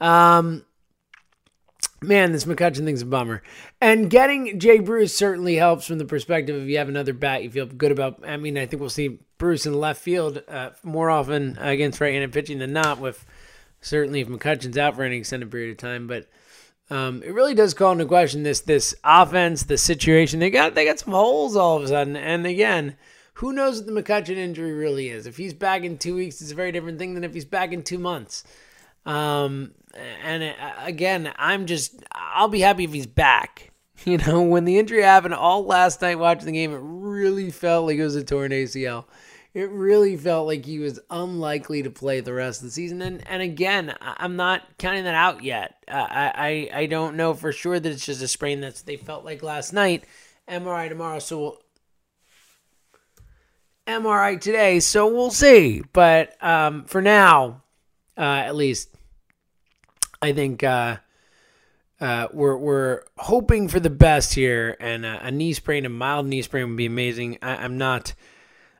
um, 0.00 0.64
man, 2.02 2.32
this 2.32 2.44
McCutchen 2.44 2.84
thing's 2.84 3.02
a 3.02 3.06
bummer. 3.06 3.42
And 3.80 4.10
getting 4.10 4.58
Jay 4.58 4.80
Bruce 4.80 5.16
certainly 5.16 5.56
helps 5.56 5.86
from 5.86 5.98
the 5.98 6.04
perspective 6.04 6.56
of 6.56 6.68
you 6.68 6.78
have 6.78 6.88
another 6.88 7.12
bat 7.12 7.42
you 7.42 7.50
feel 7.50 7.66
good 7.66 7.92
about. 7.92 8.26
I 8.26 8.36
mean, 8.36 8.58
I 8.58 8.66
think 8.66 8.80
we'll 8.80 8.90
see 8.90 9.18
Bruce 9.38 9.66
in 9.66 9.74
left 9.74 10.02
field 10.02 10.42
uh, 10.48 10.70
more 10.82 11.10
often 11.10 11.56
against 11.58 12.00
right-handed 12.00 12.32
pitching 12.32 12.58
than 12.58 12.72
not. 12.72 12.98
With 13.00 13.24
certainly 13.80 14.20
if 14.20 14.28
McCutchen's 14.28 14.78
out 14.78 14.96
for 14.96 15.04
any 15.04 15.18
extended 15.18 15.50
period 15.50 15.70
of 15.70 15.76
time, 15.78 16.06
but 16.06 16.28
um, 16.90 17.22
it 17.24 17.32
really 17.32 17.54
does 17.54 17.74
call 17.74 17.92
into 17.92 18.06
question 18.06 18.42
this 18.42 18.60
this 18.60 18.94
offense, 19.02 19.64
the 19.64 19.78
situation. 19.78 20.38
They 20.38 20.50
got 20.50 20.74
they 20.74 20.84
got 20.84 20.98
some 20.98 21.12
holes 21.12 21.56
all 21.56 21.76
of 21.76 21.82
a 21.82 21.88
sudden, 21.88 22.16
and 22.16 22.46
again, 22.46 22.96
who 23.34 23.52
knows 23.52 23.78
what 23.78 23.86
the 23.86 24.02
McCutchen 24.02 24.36
injury 24.36 24.72
really 24.72 25.08
is? 25.08 25.26
If 25.26 25.36
he's 25.36 25.52
back 25.52 25.82
in 25.82 25.98
two 25.98 26.14
weeks, 26.14 26.40
it's 26.40 26.52
a 26.52 26.54
very 26.54 26.72
different 26.72 26.98
thing 26.98 27.14
than 27.14 27.24
if 27.24 27.34
he's 27.34 27.44
back 27.44 27.72
in 27.72 27.82
two 27.82 27.98
months. 27.98 28.44
Um, 29.04 29.72
and 30.22 30.42
uh, 30.42 30.72
again, 30.80 31.32
I'm 31.36 31.66
just 31.66 32.04
I'll 32.12 32.48
be 32.48 32.60
happy 32.60 32.84
if 32.84 32.92
he's 32.92 33.06
back. 33.06 33.72
You 34.04 34.18
know, 34.18 34.42
when 34.42 34.66
the 34.66 34.78
injury 34.78 35.02
happened 35.02 35.32
all 35.32 35.64
last 35.64 36.02
night 36.02 36.18
watching 36.18 36.44
the 36.44 36.52
game, 36.52 36.70
it 36.72 36.80
really 36.82 37.50
felt 37.50 37.86
like 37.86 37.96
it 37.96 38.04
was 38.04 38.14
a 38.14 38.22
torn 38.22 38.52
ACL 38.52 39.06
it 39.56 39.70
really 39.70 40.18
felt 40.18 40.46
like 40.46 40.66
he 40.66 40.78
was 40.80 41.00
unlikely 41.08 41.82
to 41.82 41.88
play 41.88 42.20
the 42.20 42.34
rest 42.34 42.60
of 42.60 42.66
the 42.66 42.70
season. 42.70 43.00
And 43.00 43.26
and 43.26 43.40
again, 43.40 43.94
I'm 44.02 44.36
not 44.36 44.62
counting 44.76 45.04
that 45.04 45.14
out 45.14 45.42
yet. 45.42 45.76
Uh, 45.88 46.06
I, 46.10 46.68
I 46.74 46.80
I 46.80 46.86
don't 46.86 47.16
know 47.16 47.32
for 47.32 47.52
sure 47.52 47.80
that 47.80 47.90
it's 47.90 48.04
just 48.04 48.20
a 48.20 48.28
sprain 48.28 48.60
that's 48.60 48.82
they 48.82 48.98
felt 48.98 49.24
like 49.24 49.42
last 49.42 49.72
night. 49.72 50.04
MRI 50.46 50.90
tomorrow, 50.90 51.20
so 51.20 51.40
we'll, 51.40 51.62
MRI 53.86 54.38
today, 54.38 54.78
so 54.78 55.08
we'll 55.08 55.30
see. 55.30 55.82
But 55.90 56.36
um, 56.44 56.84
for 56.84 57.00
now, 57.00 57.62
uh, 58.14 58.20
at 58.20 58.56
least, 58.56 58.94
I 60.20 60.34
think 60.34 60.64
uh, 60.64 60.98
uh, 61.98 62.28
we're 62.30 62.58
we're 62.58 63.02
hoping 63.16 63.68
for 63.68 63.80
the 63.80 63.88
best 63.88 64.34
here. 64.34 64.76
And 64.80 65.06
a 65.06 65.30
knee 65.30 65.54
sprain, 65.54 65.86
a 65.86 65.88
mild 65.88 66.26
knee 66.26 66.42
sprain, 66.42 66.68
would 66.68 66.76
be 66.76 66.84
amazing. 66.84 67.38
I, 67.40 67.56
I'm 67.56 67.78
not 67.78 68.12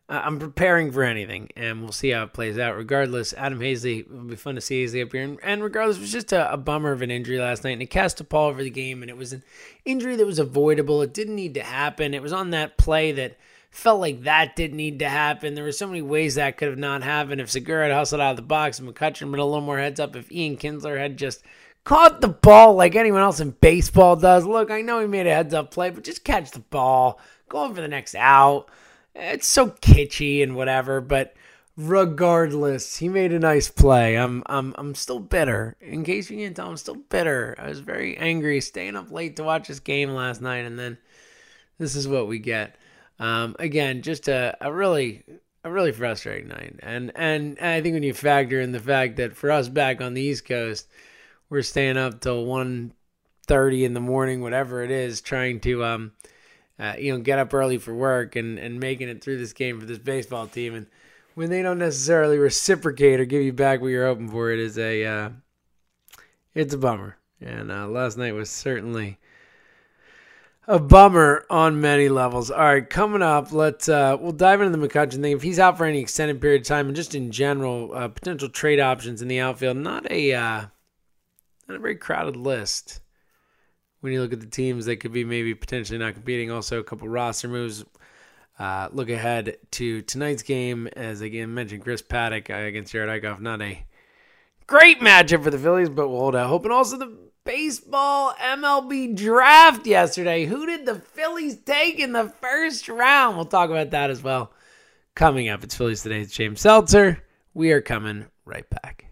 I'm 0.09 0.39
preparing 0.39 0.93
for 0.93 1.03
anything, 1.03 1.49
and 1.57 1.83
we'll 1.83 1.91
see 1.91 2.11
how 2.11 2.23
it 2.23 2.33
plays 2.33 2.59
out. 2.59 2.77
Regardless, 2.77 3.35
Adam 3.37 3.59
Haseley 3.59 4.09
will 4.09 4.21
be 4.21 4.37
fun 4.37 4.55
to 4.55 4.61
see 4.61 4.85
Haseley 4.85 5.05
up 5.05 5.11
here. 5.11 5.23
And, 5.23 5.39
and 5.43 5.65
regardless, 5.65 5.97
it 5.97 6.03
was 6.03 6.13
just 6.13 6.33
a, 6.33 6.53
a, 6.53 6.57
bummer 6.57 6.93
of 6.93 7.03
an 7.03 7.11
injury 7.11 7.41
last 7.41 7.65
night, 7.65 7.73
and 7.73 7.83
it 7.83 7.91
cast 7.91 8.21
a 8.21 8.25
pall 8.25 8.49
over 8.49 8.63
the 8.63 8.71
game, 8.71 9.03
and 9.03 9.11
it 9.11 9.17
was 9.17 9.33
an 9.33 9.43
injury 9.85 10.15
that 10.15 10.27
was 10.27 10.39
avoidable. 10.39 11.03
It 11.03 11.13
didn't 11.13 11.35
need 11.35 11.55
to 11.55 11.63
happen. 11.63 12.15
It 12.15 12.23
was 12.23 12.33
on 12.33 12.51
that 12.51 12.79
play 12.79 13.11
that 13.13 13.37
felt 13.73 14.01
like 14.01 14.23
that 14.23 14.55
didn't 14.55 14.77
need 14.77 15.01
to 15.01 15.09
happen. 15.09 15.55
There 15.55 15.65
were 15.65 15.73
so 15.73 15.89
many 15.89 16.03
ways 16.03 16.37
that 16.37 16.57
could 16.57 16.69
have 16.69 16.79
not 16.79 17.03
happened. 17.03 17.41
If 17.41 17.51
Segura 17.51 17.89
had 17.89 17.95
hustled 17.95 18.21
out 18.21 18.31
of 18.31 18.37
the 18.37 18.43
box 18.43 18.79
and 18.79 18.89
McCutchen 18.89 19.33
been 19.33 19.41
a 19.41 19.45
little 19.45 19.61
more 19.61 19.79
heads 19.79 19.99
up, 19.99 20.15
if 20.15 20.31
Ian 20.31 20.57
Kinsler 20.57 20.99
had 20.99 21.17
just 21.17 21.43
caught 21.83 22.21
the 22.21 22.29
ball 22.29 22.75
like 22.75 22.95
anyone 22.95 23.23
else 23.23 23.41
in 23.41 23.51
baseball 23.51 24.15
does. 24.15 24.47
Look, 24.47 24.71
I 24.71 24.83
know 24.83 25.01
he 25.01 25.09
made 25.09 25.27
a 25.27 25.35
heads 25.35 25.53
up 25.53 25.73
play, 25.73 25.91
but 25.91 26.05
just 26.05 26.23
catch 26.23 26.53
the 26.53 26.61
ball, 26.61 27.21
go 27.49 27.69
for 27.75 27.81
the 27.81 27.89
next 27.89 28.15
out 28.15 28.69
it's 29.17 29.47
so 29.47 29.69
kitschy 29.69 30.43
and 30.43 30.57
whatever, 30.57 31.01
but 31.01 31.35
regardless, 31.77 32.97
he 32.97 33.09
made 33.09 33.33
a 33.33 33.39
nice 33.39 33.69
play. 33.69 34.17
I'm 34.17 34.43
I'm 34.47 34.75
I'm 34.79 34.95
still 34.95 35.21
bitter. 35.21 35.77
In 35.81 36.05
case 36.05 36.31
you 36.31 36.39
can't 36.39 36.57
tell, 36.57 36.71
I'm 36.71 36.77
still 36.77 36.95
bitter. 36.95 37.55
I 37.59 37.69
was 37.69 37.81
very 37.81 38.17
angry 38.17 38.61
staying 38.61 38.97
up 38.97 39.11
late 39.11 39.37
to 39.37 39.45
watch 39.45 39.69
this 39.69 39.81
game 39.81 40.11
last 40.11 40.41
night, 40.41 40.65
and 40.65 40.79
then 40.79 40.99
this 41.79 41.95
is 41.95 42.09
what 42.09 42.29
we 42.29 42.39
get. 42.39 42.77
Um, 43.19 43.57
again, 43.59 44.03
just 44.03 44.29
a, 44.29 44.57
a 44.61 44.73
really 44.73 45.25
a 45.65 45.71
really 45.71 45.93
frustrating 45.93 46.49
night, 46.49 46.77
and 46.83 47.13
and 47.15 47.59
I 47.59 47.81
think 47.81 47.95
when 47.95 48.03
you 48.03 48.15
factor 48.15 48.61
in 48.61 48.73
the 48.73 48.81
fact 48.81 49.17
that 49.17 49.37
for 49.37 49.51
us 49.51 49.69
back 49.69 50.01
on 50.01 50.15
the 50.15 50.23
East 50.23 50.45
Coast, 50.45 50.89
we're 51.49 51.63
staying 51.63 51.97
up 51.97 52.21
till 52.21 52.45
one 52.45 52.93
thirty 53.47 53.85
in 53.85 53.95
the 53.95 54.01
morning, 54.01 54.41
whatever 54.41 54.83
it 54.83 54.91
is, 54.91 55.21
trying 55.21 55.61
to 55.61 55.85
um 55.85 56.13
uh, 56.79 56.95
you 56.99 57.13
know, 57.13 57.19
get 57.21 57.39
up 57.39 57.55
early 57.55 57.79
for 57.79 57.95
work 57.95 58.37
and, 58.37 58.59
and 58.59 58.79
making 58.79 59.09
it 59.09 59.23
through 59.23 59.39
this 59.39 59.53
game 59.53 59.81
for 59.81 59.87
this 59.87 59.99
baseball 59.99 60.47
team. 60.47 60.75
And 60.75 60.87
when 61.35 61.51
they 61.51 61.63
don't 61.63 61.79
necessarily 61.79 62.39
reciprocate 62.39 63.21
or 63.21 63.25
give 63.25 63.43
you 63.43 63.53
back 63.53 63.81
what 63.81 63.89
you're 63.89 64.07
hoping 64.07 64.29
for, 64.29 64.51
it 64.51 64.59
is 64.59 64.79
a 64.79 65.05
uh, 65.05 65.31
it's 66.55 66.75
a 66.75 66.79
bummer. 66.79 67.17
And 67.41 67.71
uh, 67.71 67.87
last 67.87 68.17
night 68.17 68.33
was 68.33 68.51
certainly 68.51 69.19
a 70.67 70.79
bummer 70.79 71.45
on 71.49 71.81
many 71.81 72.09
levels. 72.09 72.51
All 72.51 72.59
right, 72.59 72.89
coming 72.89 73.23
up, 73.23 73.53
let's 73.53 73.89
uh, 73.89 74.17
we'll 74.19 74.33
dive 74.33 74.61
into 74.61 74.77
the 74.77 74.89
McCutchen 74.89 75.21
thing. 75.21 75.33
If 75.33 75.43
he's 75.43 75.59
out 75.59 75.79
for 75.79 75.85
any 75.85 76.01
extended 76.01 76.41
period 76.41 76.63
of 76.63 76.67
time, 76.67 76.87
and 76.87 76.97
just 76.97 77.15
in 77.15 77.31
general, 77.31 77.93
uh, 77.95 78.09
potential 78.09 78.49
trade 78.49 78.81
options 78.81 79.23
in 79.23 79.29
the 79.29 79.41
outfield, 79.41 79.77
not 79.77 80.11
a 80.11 80.33
uh, 80.35 80.65
not 81.69 81.77
a 81.77 81.79
very 81.79 81.97
crowded 81.97 82.37
list 82.37 83.01
when 84.07 84.13
you 84.13 84.23
look 84.23 84.33
at 84.33 84.39
the 84.39 84.47
teams 84.47 84.87
that 84.87 84.99
could 84.99 85.13
be 85.13 85.25
maybe 85.25 85.53
potentially 85.53 85.99
not 85.99 86.15
competing. 86.15 86.49
Also, 86.49 86.79
a 86.79 86.85
couple 86.85 87.09
roster 87.09 87.49
moves. 87.49 87.85
Uh, 88.57 88.89
look 88.93 89.11
ahead 89.11 89.57
to 89.73 90.01
tonight's 90.03 90.45
game, 90.45 90.87
as 90.95 91.23
again 91.23 91.53
mentioned, 91.53 91.83
Chris 91.83 92.03
Paddack 92.03 92.49
uh, 92.49 92.69
against 92.69 92.93
Jared 92.93 93.21
Eickhoff. 93.21 93.41
Not 93.41 93.61
a 93.61 93.85
great 94.69 95.01
matchup 95.01 95.43
for 95.43 95.51
the 95.51 95.59
Phillies, 95.59 95.89
but 95.89 96.09
we'll 96.09 96.21
hold 96.21 96.37
out 96.37 96.47
hope. 96.47 96.63
And 96.63 96.73
also 96.73 96.97
the 96.97 97.19
baseball 97.43 98.33
MLB 98.35 99.17
draft 99.17 99.89
yesterday. 99.89 100.45
Who 100.45 100.67
did 100.67 100.87
the 100.87 100.95
Phillies 100.95 101.57
take 101.57 101.99
in 101.99 102.13
the 102.13 102.29
first 102.41 102.89
round? 102.89 103.35
We'll 103.35 103.47
talk 103.47 103.71
about 103.71 103.91
that 103.91 104.11
as 104.11 104.23
well. 104.23 104.53
Coming 105.17 105.49
up, 105.49 105.65
it's 105.65 105.75
Phillies 105.75 106.05
today. 106.05 106.21
It's 106.21 106.33
James 106.33 106.61
Seltzer. 106.61 107.25
We 107.55 107.73
are 107.73 107.83
coming 107.83 108.27
right 108.45 108.71
back. 108.71 109.06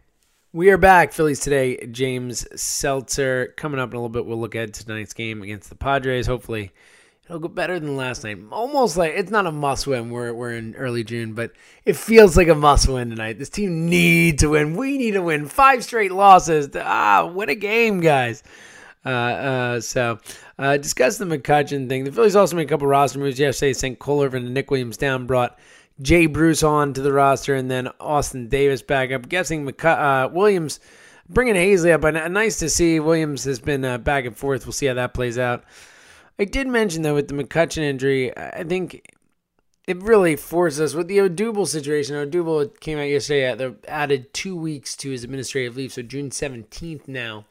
We 0.55 0.71
are 0.71 0.79
back, 0.79 1.13
Phillies 1.13 1.41
today. 1.41 1.85
James 1.87 2.47
Seltzer 2.55 3.53
coming 3.57 3.81
up 3.81 3.91
in 3.91 3.97
a 3.97 3.99
little 3.99 4.09
bit. 4.09 4.25
We'll 4.25 4.39
look 4.39 4.55
at 4.55 4.73
tonight's 4.73 5.13
game 5.13 5.43
against 5.43 5.69
the 5.69 5.75
Padres. 5.75 6.29
Hopefully, 6.29 6.71
it'll 7.25 7.41
go 7.41 7.49
better 7.49 7.81
than 7.81 7.97
last 7.97 8.23
night. 8.23 8.39
Almost 8.53 8.97
like 8.97 9.15
it's 9.17 9.33
not 9.33 9.49
a 9.49 9.51
must 9.51 9.89
win. 9.89 10.11
We're 10.11 10.33
we're 10.33 10.53
in 10.53 10.77
early 10.77 11.03
June, 11.03 11.33
but 11.33 11.51
it 11.85 11.97
feels 11.97 12.37
like 12.37 12.47
a 12.47 12.55
must 12.55 12.89
win 12.89 13.11
tonight. 13.11 13.37
This 13.37 13.49
team 13.49 13.87
needs 13.91 14.43
to 14.43 14.51
win. 14.51 14.77
We 14.77 14.97
need 14.97 15.15
to 15.15 15.23
win. 15.23 15.47
Five 15.47 15.83
straight 15.83 16.13
losses. 16.13 16.69
To, 16.69 16.85
ah, 16.87 17.27
win 17.27 17.49
a 17.49 17.57
game, 17.57 17.99
guys. 17.99 18.45
Uh, 19.05 19.09
uh, 19.09 19.81
so, 19.81 20.21
uh, 20.57 20.77
discuss 20.77 21.19
the 21.19 21.25
McCutchen 21.25 21.89
thing. 21.89 22.05
The 22.05 22.13
Phillies 22.13 22.37
also 22.37 22.55
made 22.55 22.67
a 22.67 22.71
couple 22.71 22.87
roster 22.87 23.19
moves 23.19 23.41
yesterday. 23.41 23.73
Sent 23.73 23.99
Irvin 24.09 24.45
and 24.45 24.55
Nick 24.55 24.71
Williams 24.71 24.99
down. 24.99 25.27
Brought 25.27 25.59
Jay 26.03 26.27
Bruce 26.27 26.63
on 26.63 26.93
to 26.95 27.03
the 27.03 27.13
roster, 27.13 27.55
and 27.55 27.71
then 27.71 27.89
Austin 28.01 28.49
Davis 28.49 28.83
back. 28.83 29.11
I'm 29.11 29.23
guessing 29.23 29.65
McC- 29.67 29.85
uh, 29.85 30.29
Williams 30.29 30.81
bringing 31.29 31.55
Haseley 31.55 31.93
up. 31.93 32.05
And 32.05 32.35
nice 32.35 32.59
to 32.59 32.69
see 32.69 33.01
Williams 33.01 33.45
has 33.45 33.59
been 33.59 33.85
uh, 33.85 33.99
back 33.99 34.25
and 34.25 34.37
forth. 34.37 34.67
We'll 34.67 34.73
see 34.73 34.87
how 34.87 34.95
that 34.95 35.15
plays 35.15 35.39
out. 35.39 35.65
I 36.39 36.45
did 36.45 36.67
mention 36.67 37.03
though 37.03 37.15
with 37.15 37.29
the 37.29 37.35
McCutchen 37.35 37.83
injury, 37.83 38.37
I 38.37 38.65
think 38.65 39.15
it 39.87 40.03
really 40.03 40.35
forces 40.35 40.81
us 40.81 40.95
with 40.95 41.09
the 41.09 41.19
Odubel 41.19 41.67
situation. 41.67 42.17
Odubel 42.17 42.79
came 42.81 42.99
out 42.99 43.03
yesterday. 43.03 43.55
They 43.55 43.73
added 43.87 44.33
two 44.33 44.57
weeks 44.57 44.97
to 44.97 45.11
his 45.11 45.25
administrative 45.25 45.77
leave, 45.77 45.93
so 45.93 46.03
June 46.03 46.31
17th 46.31 47.07
now, 47.07 47.45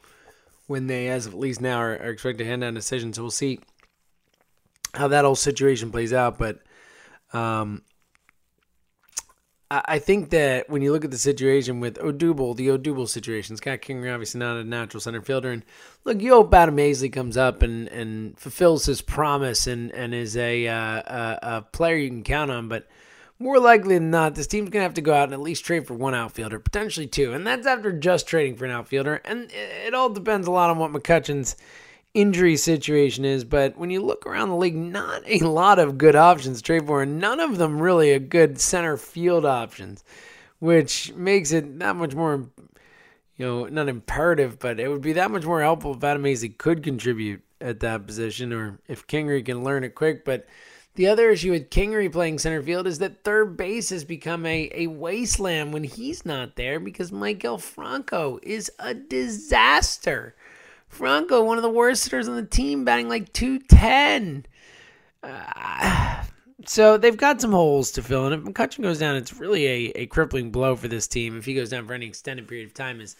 when 0.66 0.86
they, 0.86 1.08
as 1.08 1.26
of 1.26 1.34
at 1.34 1.38
least 1.38 1.60
now, 1.60 1.78
are, 1.78 1.92
are 1.92 2.10
expected 2.10 2.44
to 2.44 2.50
hand 2.50 2.62
down 2.62 2.74
decisions. 2.74 3.16
So 3.16 3.22
we'll 3.22 3.30
see 3.30 3.60
how 4.94 5.08
that 5.08 5.24
whole 5.24 5.36
situation 5.36 5.90
plays 5.90 6.12
out. 6.12 6.38
But 6.38 6.60
um, 7.32 7.82
I 9.86 9.98
think 9.98 10.30
that 10.30 10.68
when 10.68 10.82
you 10.82 10.92
look 10.92 11.04
at 11.04 11.10
the 11.10 11.18
situation 11.18 11.80
with 11.80 11.98
Odubel, 11.98 12.56
the 12.56 12.68
Odubel 12.68 13.08
situation, 13.08 13.56
Scott 13.56 13.80
Kingery 13.80 14.12
obviously 14.12 14.40
not 14.40 14.56
a 14.56 14.64
natural 14.64 15.00
center 15.00 15.22
fielder, 15.22 15.50
and 15.50 15.64
look, 16.04 16.20
you 16.20 16.32
hope 16.32 16.52
Adam 16.52 16.76
comes 17.10 17.36
up 17.36 17.62
and, 17.62 17.88
and 17.88 18.38
fulfills 18.38 18.86
his 18.86 19.00
promise 19.00 19.66
and, 19.66 19.90
and 19.92 20.14
is 20.14 20.36
a, 20.36 20.66
uh, 20.68 21.02
a, 21.06 21.38
a 21.42 21.62
player 21.62 21.96
you 21.96 22.08
can 22.08 22.22
count 22.22 22.50
on, 22.50 22.68
but 22.68 22.88
more 23.38 23.58
likely 23.58 23.96
than 23.96 24.10
not, 24.10 24.34
this 24.34 24.46
team's 24.46 24.70
gonna 24.70 24.82
have 24.82 24.94
to 24.94 25.02
go 25.02 25.14
out 25.14 25.24
and 25.24 25.32
at 25.34 25.40
least 25.40 25.64
trade 25.64 25.86
for 25.86 25.94
one 25.94 26.14
outfielder, 26.14 26.58
potentially 26.58 27.06
two, 27.06 27.32
and 27.32 27.46
that's 27.46 27.66
after 27.66 27.92
just 27.92 28.26
trading 28.26 28.56
for 28.56 28.64
an 28.64 28.70
outfielder, 28.70 29.20
and 29.24 29.50
it, 29.50 29.86
it 29.86 29.94
all 29.94 30.10
depends 30.10 30.46
a 30.46 30.50
lot 30.50 30.70
on 30.70 30.78
what 30.78 30.92
McCutchen's 30.92 31.56
injury 32.14 32.56
situation 32.56 33.24
is, 33.24 33.44
but 33.44 33.76
when 33.76 33.90
you 33.90 34.00
look 34.00 34.24
around 34.24 34.48
the 34.48 34.56
league, 34.56 34.76
not 34.76 35.22
a 35.26 35.38
lot 35.46 35.78
of 35.78 35.98
good 35.98 36.16
options 36.16 36.62
trade 36.62 36.86
for, 36.86 37.02
and 37.02 37.18
none 37.18 37.40
of 37.40 37.58
them 37.58 37.82
really 37.82 38.12
a 38.12 38.20
good 38.20 38.60
center 38.60 38.96
field 38.96 39.44
options, 39.44 40.04
which 40.60 41.12
makes 41.14 41.52
it 41.52 41.78
that 41.80 41.96
much 41.96 42.14
more, 42.14 42.48
you 43.36 43.44
know, 43.44 43.66
not 43.66 43.88
imperative, 43.88 44.58
but 44.60 44.78
it 44.78 44.88
would 44.88 45.02
be 45.02 45.12
that 45.14 45.30
much 45.30 45.44
more 45.44 45.60
helpful 45.60 45.94
if 45.94 46.04
Adam 46.04 46.22
Haseley 46.22 46.56
could 46.56 46.82
contribute 46.82 47.42
at 47.60 47.80
that 47.80 48.06
position, 48.06 48.52
or 48.52 48.78
if 48.86 49.06
Kingery 49.06 49.44
can 49.44 49.64
learn 49.64 49.84
it 49.84 49.94
quick. 49.94 50.24
But 50.24 50.46
the 50.94 51.08
other 51.08 51.30
issue 51.30 51.50
with 51.50 51.70
Kingery 51.70 52.12
playing 52.12 52.38
center 52.38 52.62
field 52.62 52.86
is 52.86 52.98
that 52.98 53.24
third 53.24 53.56
base 53.56 53.90
has 53.90 54.04
become 54.04 54.46
a, 54.46 54.70
a 54.72 54.86
wasteland 54.86 55.72
when 55.72 55.82
he's 55.82 56.24
not 56.24 56.54
there 56.54 56.78
because 56.78 57.10
Maikel 57.10 57.60
Franco 57.60 58.38
is 58.42 58.70
a 58.78 58.94
disaster. 58.94 60.36
Franco, 60.94 61.42
one 61.42 61.58
of 61.58 61.62
the 61.62 61.70
worst 61.70 62.04
hitters 62.04 62.28
on 62.28 62.36
the 62.36 62.44
team, 62.44 62.84
batting 62.84 63.08
like 63.08 63.32
210. 63.32 64.46
Uh, 65.22 66.24
so 66.66 66.96
they've 66.96 67.16
got 67.16 67.40
some 67.40 67.50
holes 67.50 67.90
to 67.92 68.02
fill. 68.02 68.26
And 68.26 68.34
if 68.34 68.54
McCutchen 68.54 68.82
goes 68.82 69.00
down, 69.00 69.16
it's 69.16 69.34
really 69.34 69.66
a, 69.66 69.92
a 69.96 70.06
crippling 70.06 70.50
blow 70.50 70.76
for 70.76 70.86
this 70.86 71.08
team. 71.08 71.36
If 71.36 71.46
he 71.46 71.54
goes 71.54 71.70
down 71.70 71.86
for 71.86 71.94
any 71.94 72.06
extended 72.06 72.46
period 72.46 72.68
of 72.68 72.74
time, 72.74 73.00
is 73.00 73.16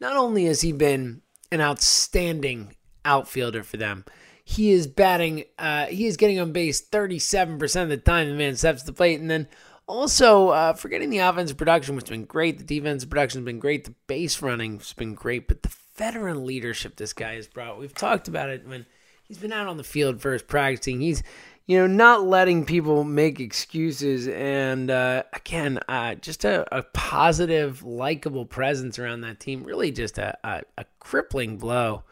not 0.00 0.16
only 0.16 0.46
has 0.46 0.62
he 0.62 0.72
been 0.72 1.22
an 1.52 1.60
outstanding 1.60 2.74
outfielder 3.04 3.62
for 3.62 3.76
them, 3.76 4.04
he 4.44 4.72
is 4.72 4.88
batting, 4.88 5.44
uh, 5.58 5.86
he 5.86 6.06
is 6.06 6.16
getting 6.16 6.40
on 6.40 6.50
base 6.50 6.84
37% 6.84 7.82
of 7.82 7.88
the 7.88 7.96
time 7.98 8.28
the 8.28 8.34
man 8.34 8.56
steps 8.56 8.80
to 8.80 8.86
the 8.86 8.92
plate. 8.92 9.20
And 9.20 9.30
then 9.30 9.46
also, 9.86 10.48
uh, 10.48 10.72
forgetting 10.72 11.10
the 11.10 11.18
offensive 11.18 11.56
production, 11.56 11.94
which 11.94 12.08
has 12.08 12.16
been 12.16 12.24
great, 12.24 12.58
the 12.58 12.64
defensive 12.64 13.08
production 13.08 13.42
has 13.42 13.46
been 13.46 13.60
great, 13.60 13.84
the 13.84 13.94
base 14.08 14.42
running 14.42 14.78
has 14.78 14.92
been 14.92 15.14
great, 15.14 15.46
but 15.46 15.62
the 15.62 15.68
veteran 15.94 16.46
leadership 16.46 16.96
this 16.96 17.12
guy 17.12 17.34
has 17.34 17.46
brought. 17.46 17.78
We've 17.78 17.94
talked 17.94 18.28
about 18.28 18.50
it 18.50 18.66
when 18.66 18.86
he's 19.24 19.38
been 19.38 19.52
out 19.52 19.66
on 19.66 19.76
the 19.76 19.84
field 19.84 20.20
first 20.20 20.46
practicing. 20.46 21.00
He's 21.00 21.22
you 21.66 21.78
know 21.78 21.86
not 21.86 22.26
letting 22.26 22.64
people 22.64 23.04
make 23.04 23.40
excuses 23.40 24.28
and 24.28 24.90
uh, 24.90 25.22
again 25.32 25.78
uh, 25.88 26.14
just 26.16 26.44
a, 26.44 26.66
a 26.76 26.82
positive 26.82 27.82
likable 27.82 28.44
presence 28.44 28.98
around 28.98 29.20
that 29.20 29.40
team 29.40 29.64
really 29.64 29.90
just 29.90 30.18
a, 30.18 30.36
a, 30.44 30.62
a 30.78 30.84
crippling 31.00 31.58
blow 31.58 32.02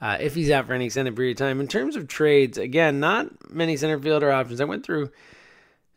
uh, 0.00 0.18
if 0.20 0.34
he's 0.34 0.50
out 0.50 0.66
for 0.66 0.74
any 0.74 0.86
extended 0.86 1.16
period 1.16 1.32
of 1.32 1.38
time 1.38 1.60
in 1.60 1.68
terms 1.68 1.96
of 1.96 2.06
trades 2.06 2.58
again 2.58 3.00
not 3.00 3.50
many 3.50 3.76
center 3.76 3.98
fielder 3.98 4.30
options 4.30 4.60
i 4.60 4.64
went 4.64 4.84
through 4.84 5.10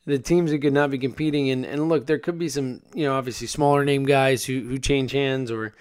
the 0.05 0.19
teams 0.19 0.51
that 0.51 0.59
could 0.59 0.73
not 0.73 0.91
be 0.91 0.97
competing 0.97 1.49
and, 1.49 1.65
and 1.65 1.89
look 1.89 2.05
there 2.05 2.19
could 2.19 2.39
be 2.39 2.49
some 2.49 2.81
you 2.93 3.03
know 3.03 3.15
obviously 3.15 3.47
smaller 3.47 3.83
name 3.83 4.05
guys 4.05 4.45
who, 4.45 4.61
who 4.61 4.77
change 4.77 5.11
hands 5.11 5.51
or 5.51 5.73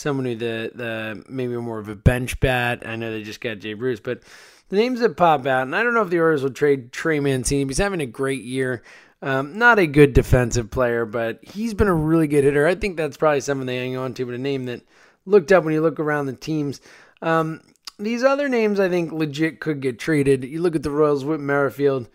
someone 0.00 0.26
who 0.26 0.34
the 0.34 0.72
the 0.74 1.24
maybe 1.28 1.56
more 1.56 1.78
of 1.78 1.88
a 1.88 1.96
bench 1.96 2.40
bat. 2.40 2.82
I 2.86 2.96
know 2.96 3.12
they 3.12 3.22
just 3.22 3.40
got 3.40 3.58
Jay 3.58 3.74
Bruce, 3.74 4.00
but 4.00 4.22
the 4.68 4.76
names 4.76 5.00
that 5.00 5.16
pop 5.16 5.46
out, 5.46 5.62
and 5.62 5.76
I 5.76 5.82
don't 5.82 5.94
know 5.94 6.02
if 6.02 6.10
the 6.10 6.20
Orioles 6.20 6.42
will 6.42 6.50
trade 6.50 6.92
Trey 6.92 7.20
Mancini. 7.20 7.66
He's 7.66 7.78
having 7.78 8.00
a 8.00 8.06
great 8.06 8.42
year. 8.42 8.82
Um, 9.22 9.58
not 9.58 9.78
a 9.78 9.86
good 9.86 10.14
defensive 10.14 10.70
player, 10.70 11.04
but 11.04 11.40
he's 11.42 11.74
been 11.74 11.88
a 11.88 11.94
really 11.94 12.26
good 12.26 12.44
hitter. 12.44 12.66
I 12.66 12.74
think 12.74 12.96
that's 12.96 13.18
probably 13.18 13.40
someone 13.40 13.66
they 13.66 13.76
hang 13.76 13.96
on 13.96 14.14
to, 14.14 14.24
but 14.24 14.34
a 14.34 14.38
name 14.38 14.64
that 14.64 14.80
looked 15.26 15.52
up 15.52 15.64
when 15.64 15.74
you 15.74 15.82
look 15.82 16.00
around 16.00 16.26
the 16.26 16.32
teams. 16.32 16.80
Um, 17.20 17.60
these 17.98 18.24
other 18.24 18.48
names, 18.48 18.80
I 18.80 18.88
think, 18.88 19.12
legit 19.12 19.60
could 19.60 19.80
get 19.80 19.98
traded. 19.98 20.44
You 20.44 20.62
look 20.62 20.74
at 20.74 20.82
the 20.82 20.90
Royals 20.90 21.24
with 21.24 21.40
Merrifield, 21.40 22.08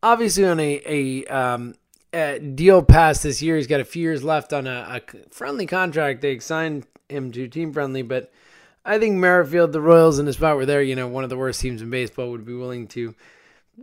obviously 0.00 0.44
on 0.44 0.60
a, 0.60 0.80
a 0.86 1.24
um, 1.26 1.74
deal 2.54 2.82
past 2.82 3.24
this 3.24 3.42
year. 3.42 3.56
He's 3.56 3.66
got 3.66 3.80
a 3.80 3.84
few 3.84 4.02
years 4.02 4.22
left 4.22 4.52
on 4.52 4.68
a, 4.68 5.00
a 5.02 5.30
friendly 5.30 5.66
contract. 5.66 6.20
They 6.20 6.38
signed 6.38 6.86
him 7.08 7.32
to 7.32 7.48
team 7.48 7.72
friendly, 7.72 8.02
but 8.02 8.32
I 8.84 8.98
think 8.98 9.16
Merrifield, 9.16 9.72
the 9.72 9.80
Royals, 9.80 10.18
in 10.18 10.26
the 10.26 10.32
spot 10.32 10.56
where 10.56 10.66
they're, 10.66 10.82
you 10.82 10.94
know, 10.94 11.08
one 11.08 11.24
of 11.24 11.30
the 11.30 11.38
worst 11.38 11.60
teams 11.60 11.80
in 11.80 11.90
baseball, 11.90 12.30
would 12.30 12.44
be 12.44 12.54
willing 12.54 12.86
to 12.88 13.14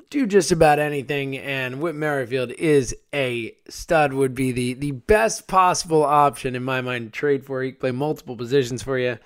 do 0.09 0.27
just 0.27 0.51
about 0.51 0.79
anything. 0.79 1.37
And 1.37 1.81
Whit 1.81 1.95
Merrifield 1.95 2.51
is 2.51 2.95
a 3.13 3.55
stud, 3.67 4.13
would 4.13 4.35
be 4.35 4.51
the, 4.51 4.73
the 4.75 4.91
best 4.91 5.47
possible 5.47 6.03
option 6.03 6.55
in 6.55 6.63
my 6.63 6.81
mind 6.81 7.05
to 7.05 7.11
trade 7.11 7.45
for. 7.45 7.63
He 7.63 7.71
can 7.71 7.79
play 7.79 7.91
multiple 7.91 8.37
positions 8.37 8.83
for 8.83 8.97
you. 8.97 9.17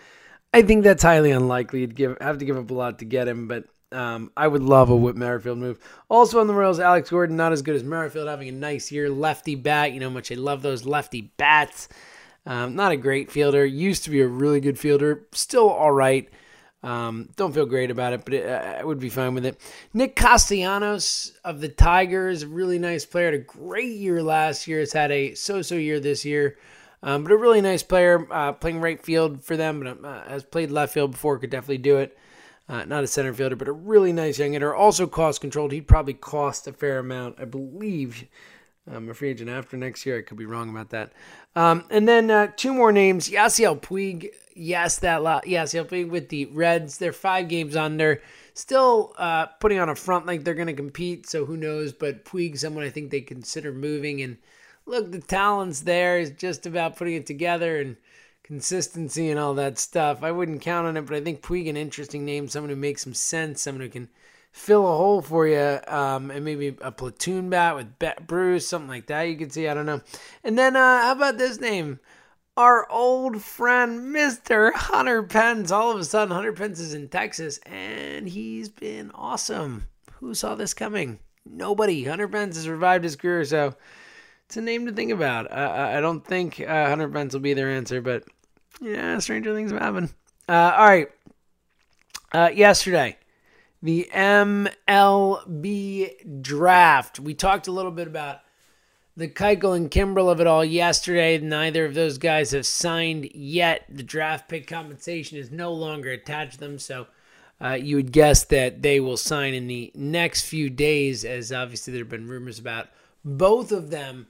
I 0.53 0.61
think 0.61 0.85
that's 0.85 1.03
highly 1.03 1.31
unlikely. 1.31 1.81
You'd 1.81 1.95
give 1.95 2.17
have 2.21 2.37
to 2.37 2.45
give 2.45 2.57
up 2.57 2.71
a 2.71 2.73
lot 2.73 2.99
to 2.99 3.05
get 3.05 3.27
him, 3.27 3.49
but 3.49 3.65
um, 3.91 4.31
I 4.37 4.47
would 4.47 4.63
love 4.63 4.89
a 4.89 4.95
Whit 4.95 5.17
Merrifield 5.17 5.57
move. 5.57 5.79
Also 6.09 6.39
on 6.39 6.47
the 6.47 6.53
Royals, 6.53 6.79
Alex 6.79 7.09
Gordon, 7.09 7.35
not 7.35 7.51
as 7.51 7.61
good 7.61 7.75
as 7.75 7.83
Merrifield, 7.83 8.29
having 8.29 8.47
a 8.47 8.53
nice 8.53 8.89
year. 8.89 9.09
Lefty 9.09 9.55
bat, 9.55 9.91
you 9.91 9.99
know 9.99 10.09
much 10.09 10.31
I 10.31 10.35
love 10.35 10.61
those 10.61 10.85
lefty 10.85 11.33
bats. 11.35 11.89
Um, 12.45 12.75
not 12.75 12.91
a 12.91 12.97
great 12.97 13.31
fielder. 13.31 13.65
Used 13.65 14.03
to 14.03 14.09
be 14.09 14.21
a 14.21 14.27
really 14.27 14.59
good 14.59 14.77
fielder. 14.77 15.25
Still 15.31 15.69
all 15.69 15.91
right. 15.91 16.29
Um, 16.83 17.29
don't 17.35 17.51
feel 17.51 17.65
great 17.65 17.89
about 17.89 18.13
it, 18.13 18.23
but 18.23 18.35
it, 18.35 18.47
I 18.47 18.83
would 18.83 18.99
be 18.99 19.09
fine 19.09 19.33
with 19.33 19.45
it. 19.45 19.59
Nick 19.91 20.15
Castellanos 20.15 21.33
of 21.43 21.59
the 21.59 21.69
Tigers, 21.69 22.45
really 22.45 22.77
nice 22.77 23.05
player. 23.05 23.25
Had 23.25 23.33
a 23.33 23.39
great 23.39 23.93
year 23.93 24.21
last 24.21 24.67
year. 24.67 24.79
Has 24.79 24.93
had 24.93 25.11
a 25.11 25.33
so-so 25.33 25.73
year 25.73 25.99
this 25.99 26.23
year, 26.23 26.57
um, 27.01 27.23
but 27.23 27.31
a 27.31 27.37
really 27.37 27.61
nice 27.61 27.81
player. 27.81 28.27
Uh, 28.31 28.51
playing 28.51 28.81
right 28.81 29.03
field 29.03 29.43
for 29.43 29.57
them, 29.57 29.79
but 29.79 30.07
uh, 30.07 30.29
has 30.29 30.43
played 30.43 30.69
left 30.69 30.93
field 30.93 31.13
before. 31.13 31.39
Could 31.39 31.49
definitely 31.49 31.79
do 31.79 31.97
it. 31.97 32.15
Uh, 32.69 32.85
not 32.85 33.03
a 33.03 33.07
center 33.07 33.33
fielder, 33.33 33.55
but 33.55 33.67
a 33.67 33.71
really 33.71 34.13
nice 34.13 34.37
young 34.37 34.53
hitter. 34.53 34.75
Also 34.75 35.07
cost 35.07 35.41
controlled. 35.41 35.71
He'd 35.71 35.87
probably 35.87 36.13
cost 36.13 36.67
a 36.67 36.73
fair 36.73 36.99
amount, 36.99 37.39
I 37.39 37.45
believe. 37.45 38.25
I'm 38.91 39.09
a 39.09 39.13
free 39.13 39.29
agent 39.29 39.49
after 39.49 39.77
next 39.77 40.05
year. 40.05 40.19
I 40.19 40.21
could 40.21 40.37
be 40.37 40.45
wrong 40.45 40.69
about 40.69 40.89
that. 40.91 41.13
Um, 41.55 41.85
and 41.89 42.07
then 42.07 42.29
uh, 42.29 42.51
two 42.55 42.73
more 42.73 42.91
names: 42.91 43.29
Yasiel 43.29 43.81
Puig. 43.81 44.29
Yes, 44.55 44.99
that 44.99 45.23
lot. 45.23 45.45
Yasiel 45.45 45.85
Puig 45.85 46.09
with 46.09 46.29
the 46.29 46.45
Reds. 46.45 46.97
They're 46.97 47.13
five 47.13 47.47
games 47.47 47.75
under. 47.75 48.21
Still 48.53 49.13
uh, 49.17 49.47
putting 49.59 49.79
on 49.79 49.89
a 49.89 49.95
front 49.95 50.25
like 50.27 50.43
they're 50.43 50.53
going 50.53 50.67
to 50.67 50.73
compete. 50.73 51.27
So 51.27 51.45
who 51.45 51.57
knows? 51.57 51.93
But 51.93 52.25
Puig, 52.25 52.57
someone 52.57 52.83
I 52.83 52.89
think 52.89 53.11
they 53.11 53.21
consider 53.21 53.73
moving. 53.73 54.21
And 54.21 54.37
look, 54.85 55.11
the 55.11 55.19
talent's 55.19 55.81
there. 55.81 56.19
Is 56.19 56.31
just 56.31 56.65
about 56.65 56.95
putting 56.95 57.15
it 57.15 57.25
together 57.25 57.79
and 57.81 57.97
consistency 58.43 59.31
and 59.31 59.39
all 59.39 59.55
that 59.55 59.79
stuff. 59.79 60.21
I 60.21 60.31
wouldn't 60.31 60.61
count 60.61 60.87
on 60.87 60.95
it, 60.95 61.05
but 61.07 61.15
I 61.15 61.21
think 61.21 61.41
Puig 61.41 61.67
an 61.67 61.75
interesting 61.75 62.23
name. 62.23 62.47
Someone 62.47 62.69
who 62.69 62.75
makes 62.75 63.03
some 63.03 63.15
sense. 63.15 63.63
Someone 63.63 63.81
who 63.81 63.89
can 63.89 64.09
fill 64.55 64.85
a 64.85 64.97
hole 64.97 65.21
for 65.21 65.45
you, 65.45 65.79
um, 65.87 66.31
and 66.31 66.45
maybe 66.45 66.77
a 66.79 66.89
platoon 66.89 67.49
bat 67.49 67.75
with 67.75 67.99
Bet 67.99 68.25
Bruce, 68.25 68.65
something 68.65 68.87
like 68.87 69.07
that. 69.07 69.23
You 69.23 69.35
could 69.35 69.51
see, 69.51 69.67
I 69.67 69.73
don't 69.73 69.85
know. 69.85 70.01
And 70.45 70.57
then 70.57 70.77
uh, 70.77 71.01
how 71.01 71.11
about 71.11 71.37
this 71.37 71.59
name? 71.59 71.99
Our 72.55 72.89
old 72.89 73.41
friend, 73.41 74.15
Mr. 74.15 74.73
Hunter 74.73 75.23
Pence. 75.23 75.71
All 75.71 75.91
of 75.91 75.99
a 75.99 76.05
sudden, 76.05 76.33
Hunter 76.33 76.53
Pence 76.53 76.79
is 76.79 76.93
in 76.93 77.09
Texas, 77.09 77.57
and 77.65 78.29
he's 78.29 78.69
been 78.69 79.11
awesome. 79.13 79.87
Who 80.13 80.33
saw 80.33 80.55
this 80.55 80.73
coming? 80.73 81.19
Nobody. 81.45 82.05
Hunter 82.05 82.29
Pence 82.29 82.55
has 82.55 82.69
revived 82.69 83.03
his 83.03 83.17
career, 83.17 83.43
so 83.43 83.75
it's 84.45 84.55
a 84.55 84.61
name 84.61 84.85
to 84.85 84.93
think 84.93 85.11
about. 85.11 85.51
I, 85.51 85.97
I 85.97 86.01
don't 86.01 86.25
think 86.25 86.61
uh, 86.61 86.87
Hunter 86.87 87.09
Pence 87.09 87.33
will 87.33 87.41
be 87.41 87.53
their 87.53 87.69
answer, 87.69 88.01
but 88.01 88.23
Yeah, 88.79 89.19
stranger 89.19 89.53
things 89.53 89.71
have 89.71 89.81
happened. 89.81 90.13
Uh, 90.47 90.73
all 90.77 90.87
right. 90.87 91.09
Uh, 92.31 92.51
yesterday, 92.53 93.17
the 93.85 94.09
MLB 94.11 94.81
draft. 96.41 97.19
We 97.19 97.35
talked 97.35 97.67
a 97.67 97.71
little 97.71 97.91
bit 97.91 98.07
about 98.07 98.39
the 99.15 99.27
Keuchel 99.27 99.77
and 99.77 99.91
Kimbrel 99.91 100.31
of 100.31 100.41
it 100.41 100.47
all 100.47 100.65
yesterday. 100.65 101.37
Neither 101.37 101.85
of 101.85 101.93
those 101.93 102.17
guys 102.17 102.49
have 102.49 102.65
signed 102.65 103.29
yet. 103.35 103.85
The 103.87 104.01
draft 104.01 104.49
pick 104.49 104.65
compensation 104.65 105.37
is 105.37 105.51
no 105.51 105.71
longer 105.71 106.09
attached 106.09 106.53
to 106.53 106.59
them, 106.61 106.79
so 106.79 107.05
uh, 107.61 107.73
you 107.79 107.97
would 107.97 108.11
guess 108.11 108.43
that 108.45 108.81
they 108.81 108.99
will 108.99 109.17
sign 109.17 109.53
in 109.53 109.67
the 109.67 109.91
next 109.93 110.45
few 110.45 110.71
days, 110.71 111.23
as 111.23 111.51
obviously 111.51 111.93
there 111.93 112.01
have 112.01 112.09
been 112.09 112.27
rumors 112.27 112.57
about 112.57 112.87
both 113.23 113.71
of 113.71 113.91
them 113.91 114.25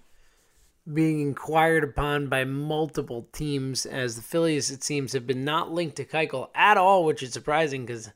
being 0.94 1.22
inquired 1.22 1.86
upon 1.86 2.28
by 2.28 2.44
multiple 2.44 3.30
teams. 3.32 3.86
As 3.86 4.18
the 4.18 4.22
Phillies, 4.22 4.70
it 4.70 4.84
seems, 4.84 5.14
have 5.14 5.26
been 5.26 5.46
not 5.46 5.72
linked 5.72 5.96
to 5.96 6.04
Keuchel 6.04 6.50
at 6.54 6.76
all, 6.76 7.06
which 7.06 7.24
is 7.24 7.32
surprising 7.32 7.86
because 7.86 8.12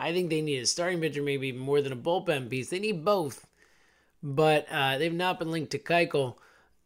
I 0.00 0.12
think 0.12 0.30
they 0.30 0.40
need 0.40 0.58
a 0.58 0.66
starting 0.66 1.00
pitcher, 1.00 1.22
maybe 1.22 1.52
more 1.52 1.82
than 1.82 1.92
a 1.92 1.96
bullpen 1.96 2.48
piece. 2.48 2.70
They 2.70 2.78
need 2.78 3.04
both, 3.04 3.46
but 4.22 4.66
uh, 4.70 4.98
they've 4.98 5.12
not 5.12 5.38
been 5.38 5.50
linked 5.50 5.72
to 5.72 5.78
Keuchel 5.78 6.36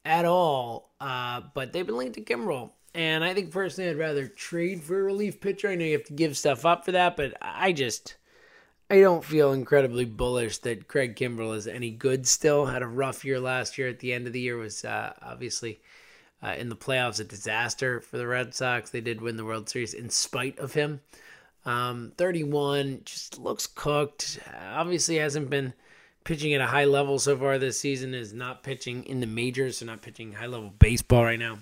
at 0.05 0.25
all. 0.25 0.91
Uh, 1.01 1.43
but 1.55 1.73
they've 1.73 1.87
been 1.87 1.97
linked 1.97 2.15
to 2.15 2.23
Kimbrel. 2.23 2.71
And 2.95 3.25
I 3.25 3.35
think 3.35 3.51
personally, 3.51 3.91
I'd 3.91 3.99
rather 3.99 4.27
trade 4.27 4.83
for 4.83 4.99
a 4.99 5.03
relief 5.03 5.41
pitcher. 5.41 5.69
I 5.69 5.75
know 5.75 5.85
you 5.85 5.93
have 5.93 6.05
to 6.05 6.13
give 6.13 6.37
stuff 6.37 6.65
up 6.65 6.85
for 6.85 6.93
that, 6.93 7.17
but 7.17 7.37
I 7.43 7.73
just 7.73 8.17
I 8.89 9.01
don't 9.01 9.25
feel 9.25 9.53
incredibly 9.53 10.05
bullish 10.05 10.59
that 10.59 10.89
Craig 10.89 11.17
Kimbrel 11.17 11.57
is 11.57 11.67
any 11.67 11.91
good. 11.91 12.27
Still 12.27 12.67
had 12.67 12.83
a 12.83 12.87
rough 12.87 13.25
year 13.25 13.41
last 13.41 13.79
year. 13.79 13.89
At 13.89 13.99
the 13.99 14.13
end 14.13 14.27
of 14.27 14.33
the 14.33 14.41
year, 14.41 14.57
was 14.57 14.85
uh, 14.85 15.13
obviously 15.21 15.81
uh, 16.43 16.55
in 16.57 16.69
the 16.69 16.77
playoffs 16.77 17.19
a 17.19 17.25
disaster 17.25 18.01
for 18.01 18.17
the 18.17 18.27
Red 18.27 18.55
Sox. 18.55 18.91
They 18.91 19.01
did 19.01 19.21
win 19.21 19.37
the 19.37 19.45
World 19.45 19.69
Series 19.69 19.95
in 19.95 20.11
spite 20.11 20.59
of 20.59 20.75
him. 20.75 21.01
Um, 21.67 22.13
31 22.17 23.03
just 23.05 23.39
looks 23.39 23.67
cooked. 23.67 24.39
Obviously 24.73 25.17
hasn't 25.17 25.51
been 25.51 25.73
pitching 26.25 26.53
at 26.55 26.61
a 26.61 26.67
high 26.67 26.85
level 26.85 27.19
so 27.19 27.37
far 27.37 27.59
this 27.59 27.81
season. 27.81 28.15
Is 28.15 28.33
not 28.33 28.63
pitching 28.63 29.05
in 29.05 29.21
the 29.21 29.27
majors, 29.27 29.79
so 29.79 29.87
not 29.87 30.03
pitching 30.03 30.33
high 30.33 30.47
level 30.47 30.73
baseball 30.79 31.25
right 31.25 31.39
now. 31.39 31.59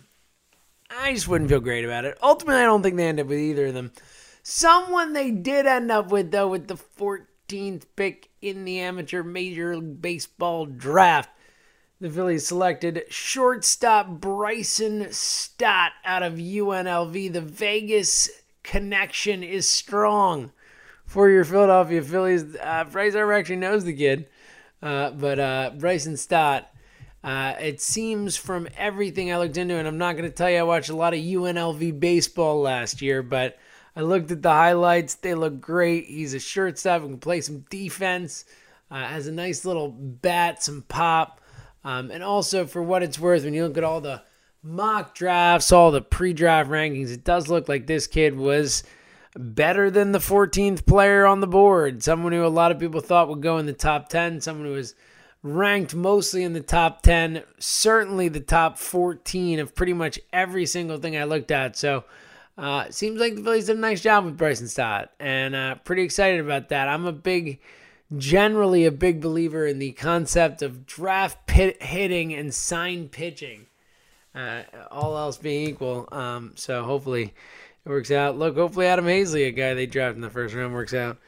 I 0.91 1.15
just 1.15 1.29
wouldn't 1.29 1.51
feel 1.51 1.61
great 1.61 1.85
about 1.85 2.05
it. 2.05 2.19
Ultimately, 2.23 2.63
I 2.63 2.67
don't 2.67 2.83
think 2.83 2.97
they 2.97 3.09
end 3.09 3.21
up 3.21 3.27
with 3.27 3.39
either 3.39 3.67
of 3.67 3.75
them. 3.75 3.93
Someone 4.43 5.13
they 5.13 5.31
did 5.31 5.67
end 5.67 5.91
up 5.91 6.11
with, 6.11 6.31
though, 6.31 6.49
with 6.49 6.67
the 6.67 6.75
14th 6.77 7.85
pick 7.97 8.29
in 8.41 8.65
the 8.65 8.81
amateur 8.81 9.23
Major 9.23 9.77
League 9.77 10.03
Baseball 10.03 10.67
draft. 10.67 11.31
The 12.01 12.11
Phillies 12.11 12.49
selected 12.49 13.05
shortstop 13.09 14.09
Bryson 14.09 15.13
Stott 15.13 15.93
out 16.05 16.25
of 16.25 16.35
UNLV. 16.35 17.33
The 17.33 17.41
Vegas 17.41 18.29
connection 18.63 19.43
is 19.43 19.69
strong 19.69 20.53
for 21.05 21.29
your 21.29 21.45
Philadelphia 21.45 22.03
Phillies. 22.03 22.57
Uh, 22.57 22.85
Bryce 22.85 23.15
Harper 23.15 23.33
actually 23.33 23.57
knows 23.57 23.85
the 23.85 23.95
kid, 23.95 24.29
uh, 24.83 25.11
but 25.11 25.39
uh, 25.39 25.71
Bryson 25.79 26.17
Stott 26.17 26.73
uh, 27.25 27.55
it 27.61 27.81
seems 27.81 28.37
from 28.37 28.69
everything 28.77 29.33
I 29.33 29.39
looked 29.39 29.57
into, 29.57 29.77
and 29.77 29.87
I'm 29.87 29.99
not 29.99 30.17
going 30.17 30.29
to 30.29 30.35
tell 30.35 30.51
you 30.51 30.59
I 30.59 30.63
watched 30.65 30.91
a 30.91 30.97
lot 30.97 31.15
of 31.15 31.21
UNLV 31.21 32.01
baseball 32.01 32.61
last 32.61 33.01
year, 33.01 33.23
but 33.23 33.59
I 33.95 34.01
looked 34.01 34.33
at 34.33 34.43
the 34.43 34.51
highlights. 34.51 35.15
They 35.15 35.35
look 35.35 35.61
great. 35.61 36.07
He's 36.07 36.35
a 36.35 36.41
shortstop 36.41 37.03
who 37.03 37.09
can 37.09 37.19
play 37.19 37.41
some 37.41 37.61
defense, 37.71 38.45
uh, 38.91 39.07
has 39.07 39.29
a 39.29 39.33
nice 39.33 39.65
little 39.65 39.89
bat, 39.89 40.65
some 40.65 40.83
pop. 40.89 41.41
Um, 41.85 42.11
and 42.11 42.25
also, 42.25 42.67
for 42.67 42.83
what 42.83 43.05
it's 43.05 43.21
worth, 43.21 43.45
when 43.45 43.55
you 43.55 43.67
look 43.67 43.79
at 43.79 43.85
all 43.85 44.01
the 44.01 44.23
mock 44.63 45.15
drafts, 45.15 45.73
all 45.73 45.91
the 45.91 46.03
pre 46.03 46.33
draft 46.33 46.71
rankings, 46.71 47.13
it 47.13 47.25
does 47.25 47.49
look 47.49 47.69
like 47.69 47.87
this 47.87 48.07
kid 48.07 48.37
was 48.37 48.83
better 49.37 49.91
than 49.91 50.13
the 50.13 50.19
14th 50.19 50.87
player 50.87 51.27
on 51.27 51.41
the 51.41 51.47
board. 51.47 52.03
Someone 52.03 52.33
who 52.33 52.45
a 52.45 52.49
lot 52.49 52.71
of 52.71 52.79
people 52.79 53.01
thought 53.01 53.29
would 53.29 53.43
go 53.43 53.59
in 53.59 53.67
the 53.67 53.73
top 53.73 54.09
10, 54.09 54.41
someone 54.41 54.67
who 54.67 54.73
was 54.73 54.95
ranked 55.43 55.95
mostly 55.95 56.45
in 56.45 56.53
the 56.53 56.61
top 56.61 57.03
10, 57.03 57.43
certainly 57.59 58.29
the 58.29 58.41
top 58.41 58.79
14 58.79 59.59
of 59.59 59.75
pretty 59.75 59.93
much 59.93 60.21
every 60.33 60.67
single 60.67 60.99
thing 60.99 61.17
I 61.17 61.25
looked 61.25 61.51
at. 61.51 61.77
So, 61.77 62.05
uh, 62.57 62.91
seems 62.91 63.19
like 63.19 63.35
the 63.35 63.43
Phillies 63.43 63.67
did 63.67 63.79
a 63.79 63.81
nice 63.81 64.03
job 64.03 64.25
with 64.25 64.37
Bryson 64.37 64.69
Stott, 64.69 65.11
and 65.19 65.55
uh, 65.55 65.75
pretty 65.77 66.03
excited 66.03 66.41
about 66.41 66.69
that. 66.69 66.89
I'm 66.89 67.07
a 67.07 67.13
big, 67.13 67.61
generally 68.17 68.85
a 68.85 68.93
big 68.93 69.21
believer 69.21 69.67
in 69.67 69.79
the 69.79 69.93
concept 69.93 70.61
of 70.63 70.87
draft 70.87 71.47
pit 71.47 71.83
hitting 71.83 72.35
and 72.35 72.53
sign 72.53 73.09
pitching, 73.09 73.67
uh, 74.35 74.63
all 74.91 75.17
else 75.17 75.39
being 75.39 75.69
equal. 75.69 76.09
Um, 76.13 76.53
so 76.57 76.83
hopefully 76.85 77.35
it 77.85 77.89
works 77.89 78.11
out. 78.11 78.39
Look, 78.39 78.57
hopefully 78.57 78.87
Adam 78.87 79.07
Haseley, 79.07 79.47
a 79.47 79.51
guy 79.51 79.75
they 79.75 79.87
drafted 79.87 80.17
in 80.17 80.23
the 80.23 80.31
first 80.31 80.55
round, 80.55 80.73
works 80.73 80.95
out. 80.95 81.19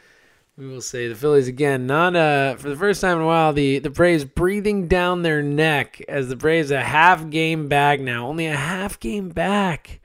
We 0.57 0.69
will 0.69 0.81
say 0.81 1.09
the 1.09 1.17
Phillies 1.17 1.49
again, 1.49 1.89
not 1.89 2.15
uh 2.15 2.55
for 2.55 2.69
the 2.69 2.77
first 2.77 3.01
time 3.01 3.17
in 3.17 3.25
a 3.25 3.27
while. 3.27 3.53
The 3.53 3.81
the 3.81 3.91
Braves 3.91 4.25
breathing 4.25 4.87
down 4.87 5.23
their 5.23 5.43
neck 5.43 6.01
as 6.09 6.29
the 6.29 6.37
Braves 6.37 6.71
a 6.71 6.81
half 6.81 7.29
game 7.29 7.69
back 7.69 7.99
now, 7.99 8.29
only 8.29 8.47
a 8.47 8.55
half 8.55 9.01
game 9.01 9.31
back. 9.31 10.01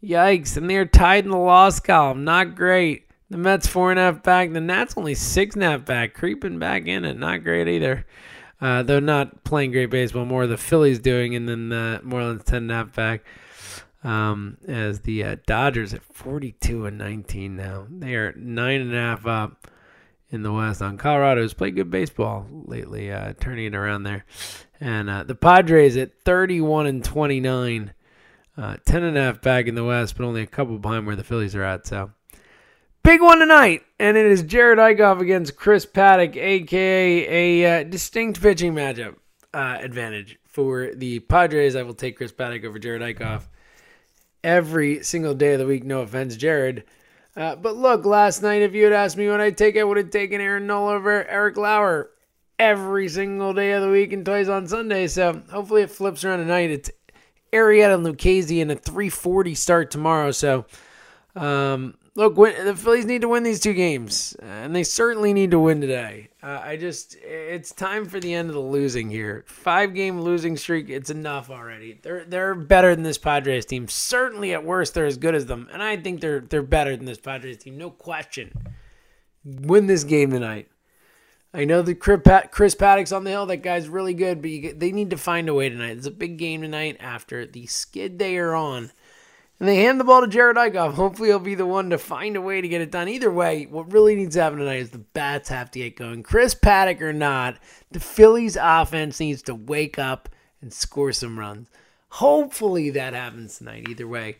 Yikes! 0.00 0.56
And 0.56 0.70
they're 0.70 0.84
tied 0.84 1.24
in 1.24 1.32
the 1.32 1.36
loss 1.36 1.80
column. 1.80 2.22
Not 2.22 2.54
great. 2.54 3.08
The 3.28 3.38
Mets 3.38 3.66
four 3.66 3.90
and 3.90 3.98
a 3.98 4.02
half 4.04 4.22
back. 4.22 4.52
The 4.52 4.60
Nats 4.60 4.94
only 4.96 5.16
six 5.16 5.56
and 5.56 5.64
a 5.64 5.70
half 5.70 5.84
back, 5.84 6.14
creeping 6.14 6.60
back 6.60 6.86
in 6.86 7.04
it. 7.04 7.18
Not 7.18 7.42
great 7.42 7.66
either. 7.66 8.06
Uh, 8.60 8.82
though 8.82 9.00
not 9.00 9.44
playing 9.44 9.72
great 9.72 9.90
baseball, 9.90 10.24
more 10.24 10.46
the 10.46 10.56
Phillies 10.56 10.98
doing, 10.98 11.34
and 11.34 11.48
then 11.48 11.68
the 11.68 12.00
Marlins 12.04 12.44
ten 12.44 12.62
and 12.64 12.72
a 12.72 12.74
half 12.74 12.94
back. 12.94 13.24
Um, 14.04 14.58
as 14.68 15.00
the 15.00 15.24
uh, 15.24 15.36
Dodgers 15.46 15.92
at 15.92 16.04
42 16.04 16.86
and 16.86 16.96
19 16.96 17.56
now. 17.56 17.88
They 17.90 18.14
are 18.14 18.32
nine 18.36 18.80
and 18.80 18.94
a 18.94 19.00
half 19.00 19.26
up 19.26 19.66
in 20.30 20.42
the 20.42 20.52
West 20.52 20.82
on 20.82 20.96
Colorado, 20.96 21.42
who's 21.42 21.54
played 21.54 21.76
good 21.76 21.90
baseball 21.90 22.46
lately, 22.50 23.12
uh, 23.12 23.32
turning 23.40 23.66
it 23.66 23.74
around 23.74 24.04
there. 24.04 24.24
And 24.80 25.08
uh, 25.08 25.24
the 25.24 25.34
Padres 25.34 25.96
at 25.96 26.20
31 26.24 26.86
and 26.86 27.04
29, 27.04 27.94
uh, 28.56 28.76
10 28.84 29.02
and 29.02 29.18
a 29.18 29.22
half 29.22 29.40
back 29.40 29.66
in 29.66 29.74
the 29.74 29.84
West, 29.84 30.16
but 30.16 30.24
only 30.24 30.42
a 30.42 30.46
couple 30.46 30.78
behind 30.78 31.06
where 31.06 31.16
the 31.16 31.24
Phillies 31.24 31.54
are 31.54 31.64
at. 31.64 31.86
So 31.86 32.10
big 33.06 33.22
one 33.22 33.38
tonight, 33.38 33.84
and 34.00 34.16
it 34.16 34.26
is 34.26 34.42
Jared 34.42 34.80
Eickhoff 34.80 35.20
against 35.20 35.54
Chris 35.54 35.86
Paddack, 35.86 36.34
aka 36.34 37.62
a 37.62 37.80
uh, 37.80 37.84
distinct 37.84 38.42
pitching 38.42 38.74
matchup 38.74 39.14
uh, 39.54 39.78
advantage 39.80 40.40
for 40.44 40.90
the 40.92 41.20
Padres. 41.20 41.76
I 41.76 41.84
will 41.84 41.94
take 41.94 42.16
Chris 42.16 42.32
Paddack 42.32 42.64
over 42.64 42.80
Jared 42.80 43.02
Eickhoff 43.02 43.44
every 44.42 45.04
single 45.04 45.34
day 45.34 45.52
of 45.52 45.60
the 45.60 45.66
week. 45.66 45.84
No 45.84 46.00
offense, 46.00 46.34
Jared. 46.34 46.82
Uh, 47.36 47.54
but 47.54 47.76
look, 47.76 48.04
last 48.04 48.42
night, 48.42 48.62
if 48.62 48.74
you 48.74 48.82
had 48.82 48.92
asked 48.92 49.16
me 49.16 49.28
what 49.28 49.40
I'd 49.40 49.56
take, 49.56 49.76
I 49.76 49.84
would 49.84 49.98
have 49.98 50.10
taken 50.10 50.40
Aaron 50.40 50.66
Nola 50.66 50.94
over 50.94 51.24
Eric 51.28 51.56
Lauer 51.56 52.10
every 52.58 53.08
single 53.08 53.54
day 53.54 53.70
of 53.70 53.82
the 53.82 53.90
week 53.90 54.12
and 54.12 54.24
twice 54.24 54.48
on 54.48 54.66
Sunday. 54.66 55.06
So 55.06 55.44
hopefully 55.52 55.82
it 55.82 55.92
flips 55.92 56.24
around 56.24 56.40
tonight. 56.40 56.70
It's 56.70 56.90
Lucchesi 57.52 58.60
and 58.60 58.72
a 58.72 58.74
340 58.74 59.54
start 59.54 59.92
tomorrow. 59.92 60.32
So 60.32 60.66
um, 61.36 61.94
look, 62.16 62.34
the 62.34 62.74
Phillies 62.74 63.06
need 63.06 63.20
to 63.20 63.28
win 63.28 63.42
these 63.42 63.60
two 63.60 63.74
games, 63.74 64.34
and 64.40 64.74
they 64.74 64.82
certainly 64.82 65.32
need 65.32 65.50
to 65.52 65.58
win 65.58 65.80
today. 65.80 66.30
Uh, 66.42 66.60
I 66.64 66.76
just, 66.76 67.16
it's 67.22 67.72
time 67.72 68.06
for 68.06 68.18
the 68.18 68.34
end 68.34 68.48
of 68.48 68.54
the 68.54 68.60
losing 68.60 69.10
here. 69.10 69.44
Five 69.46 69.94
game 69.94 70.20
losing 70.20 70.56
streak, 70.56 70.88
it's 70.88 71.10
enough 71.10 71.50
already. 71.50 72.00
They're 72.02 72.24
they're 72.24 72.54
better 72.54 72.94
than 72.94 73.04
this 73.04 73.18
Padres 73.18 73.66
team. 73.66 73.86
Certainly, 73.88 74.54
at 74.54 74.64
worst, 74.64 74.94
they're 74.94 75.06
as 75.06 75.18
good 75.18 75.34
as 75.34 75.46
them, 75.46 75.68
and 75.72 75.82
I 75.82 75.96
think 75.96 76.20
they're 76.20 76.40
they're 76.40 76.62
better 76.62 76.96
than 76.96 77.06
this 77.06 77.18
Padres 77.18 77.58
team, 77.58 77.78
no 77.78 77.90
question. 77.90 78.52
Win 79.44 79.86
this 79.86 80.04
game 80.04 80.30
tonight. 80.30 80.68
I 81.54 81.64
know 81.64 81.80
the 81.80 81.94
Chris 81.94 82.20
Paddack's 82.74 83.12
on 83.12 83.24
the 83.24 83.30
hill. 83.30 83.46
That 83.46 83.58
guy's 83.58 83.88
really 83.88 84.12
good, 84.12 84.42
but 84.42 84.50
you, 84.50 84.74
they 84.74 84.92
need 84.92 85.10
to 85.10 85.16
find 85.16 85.48
a 85.48 85.54
way 85.54 85.68
tonight. 85.70 85.96
It's 85.96 86.06
a 86.06 86.10
big 86.10 86.36
game 86.36 86.60
tonight 86.60 86.96
after 87.00 87.46
the 87.46 87.66
skid 87.66 88.18
they 88.18 88.36
are 88.36 88.54
on 88.54 88.90
and 89.58 89.68
they 89.68 89.76
hand 89.76 89.98
the 89.98 90.04
ball 90.04 90.20
to 90.20 90.26
Jared 90.26 90.56
Eickhoff. 90.56 90.94
Hopefully, 90.94 91.28
he'll 91.28 91.38
be 91.38 91.54
the 91.54 91.66
one 91.66 91.90
to 91.90 91.98
find 91.98 92.36
a 92.36 92.40
way 92.40 92.60
to 92.60 92.68
get 92.68 92.80
it 92.80 92.90
done. 92.90 93.08
Either 93.08 93.30
way, 93.30 93.66
what 93.66 93.92
really 93.92 94.14
needs 94.14 94.34
to 94.34 94.42
happen 94.42 94.58
tonight 94.58 94.80
is 94.80 94.90
the 94.90 94.98
bats 94.98 95.48
have 95.48 95.70
to 95.70 95.78
get 95.78 95.96
going. 95.96 96.22
Chris 96.22 96.54
Paddack 96.54 97.00
or 97.00 97.12
not, 97.12 97.56
the 97.90 98.00
Phillies' 98.00 98.58
offense 98.60 99.18
needs 99.18 99.42
to 99.42 99.54
wake 99.54 99.98
up 99.98 100.28
and 100.60 100.72
score 100.72 101.12
some 101.12 101.38
runs. 101.38 101.68
Hopefully, 102.08 102.90
that 102.90 103.14
happens 103.14 103.58
tonight. 103.58 103.88
Either 103.88 104.06
way, 104.06 104.36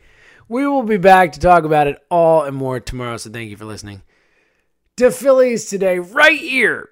we 0.49 0.67
will 0.67 0.83
be 0.83 0.99
back 0.99 1.33
to 1.33 1.41
talk 1.41 1.65
about 1.65 1.87
it 1.87 1.99
all 2.11 2.43
and 2.43 2.57
more 2.57 2.79
tomorrow. 2.79 3.17
So, 3.17 3.31
thank 3.31 3.51
you 3.51 3.57
for 3.57 3.65
listening 3.65 4.03
to 4.97 5.11
Phillies 5.11 5.67
today, 5.67 5.99
right 5.99 6.39
here 6.39 6.91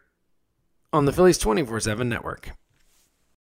on 0.93 1.05
the 1.05 1.13
Phillies 1.13 1.39
24 1.39 1.81
7 1.81 2.09
network. 2.09 2.53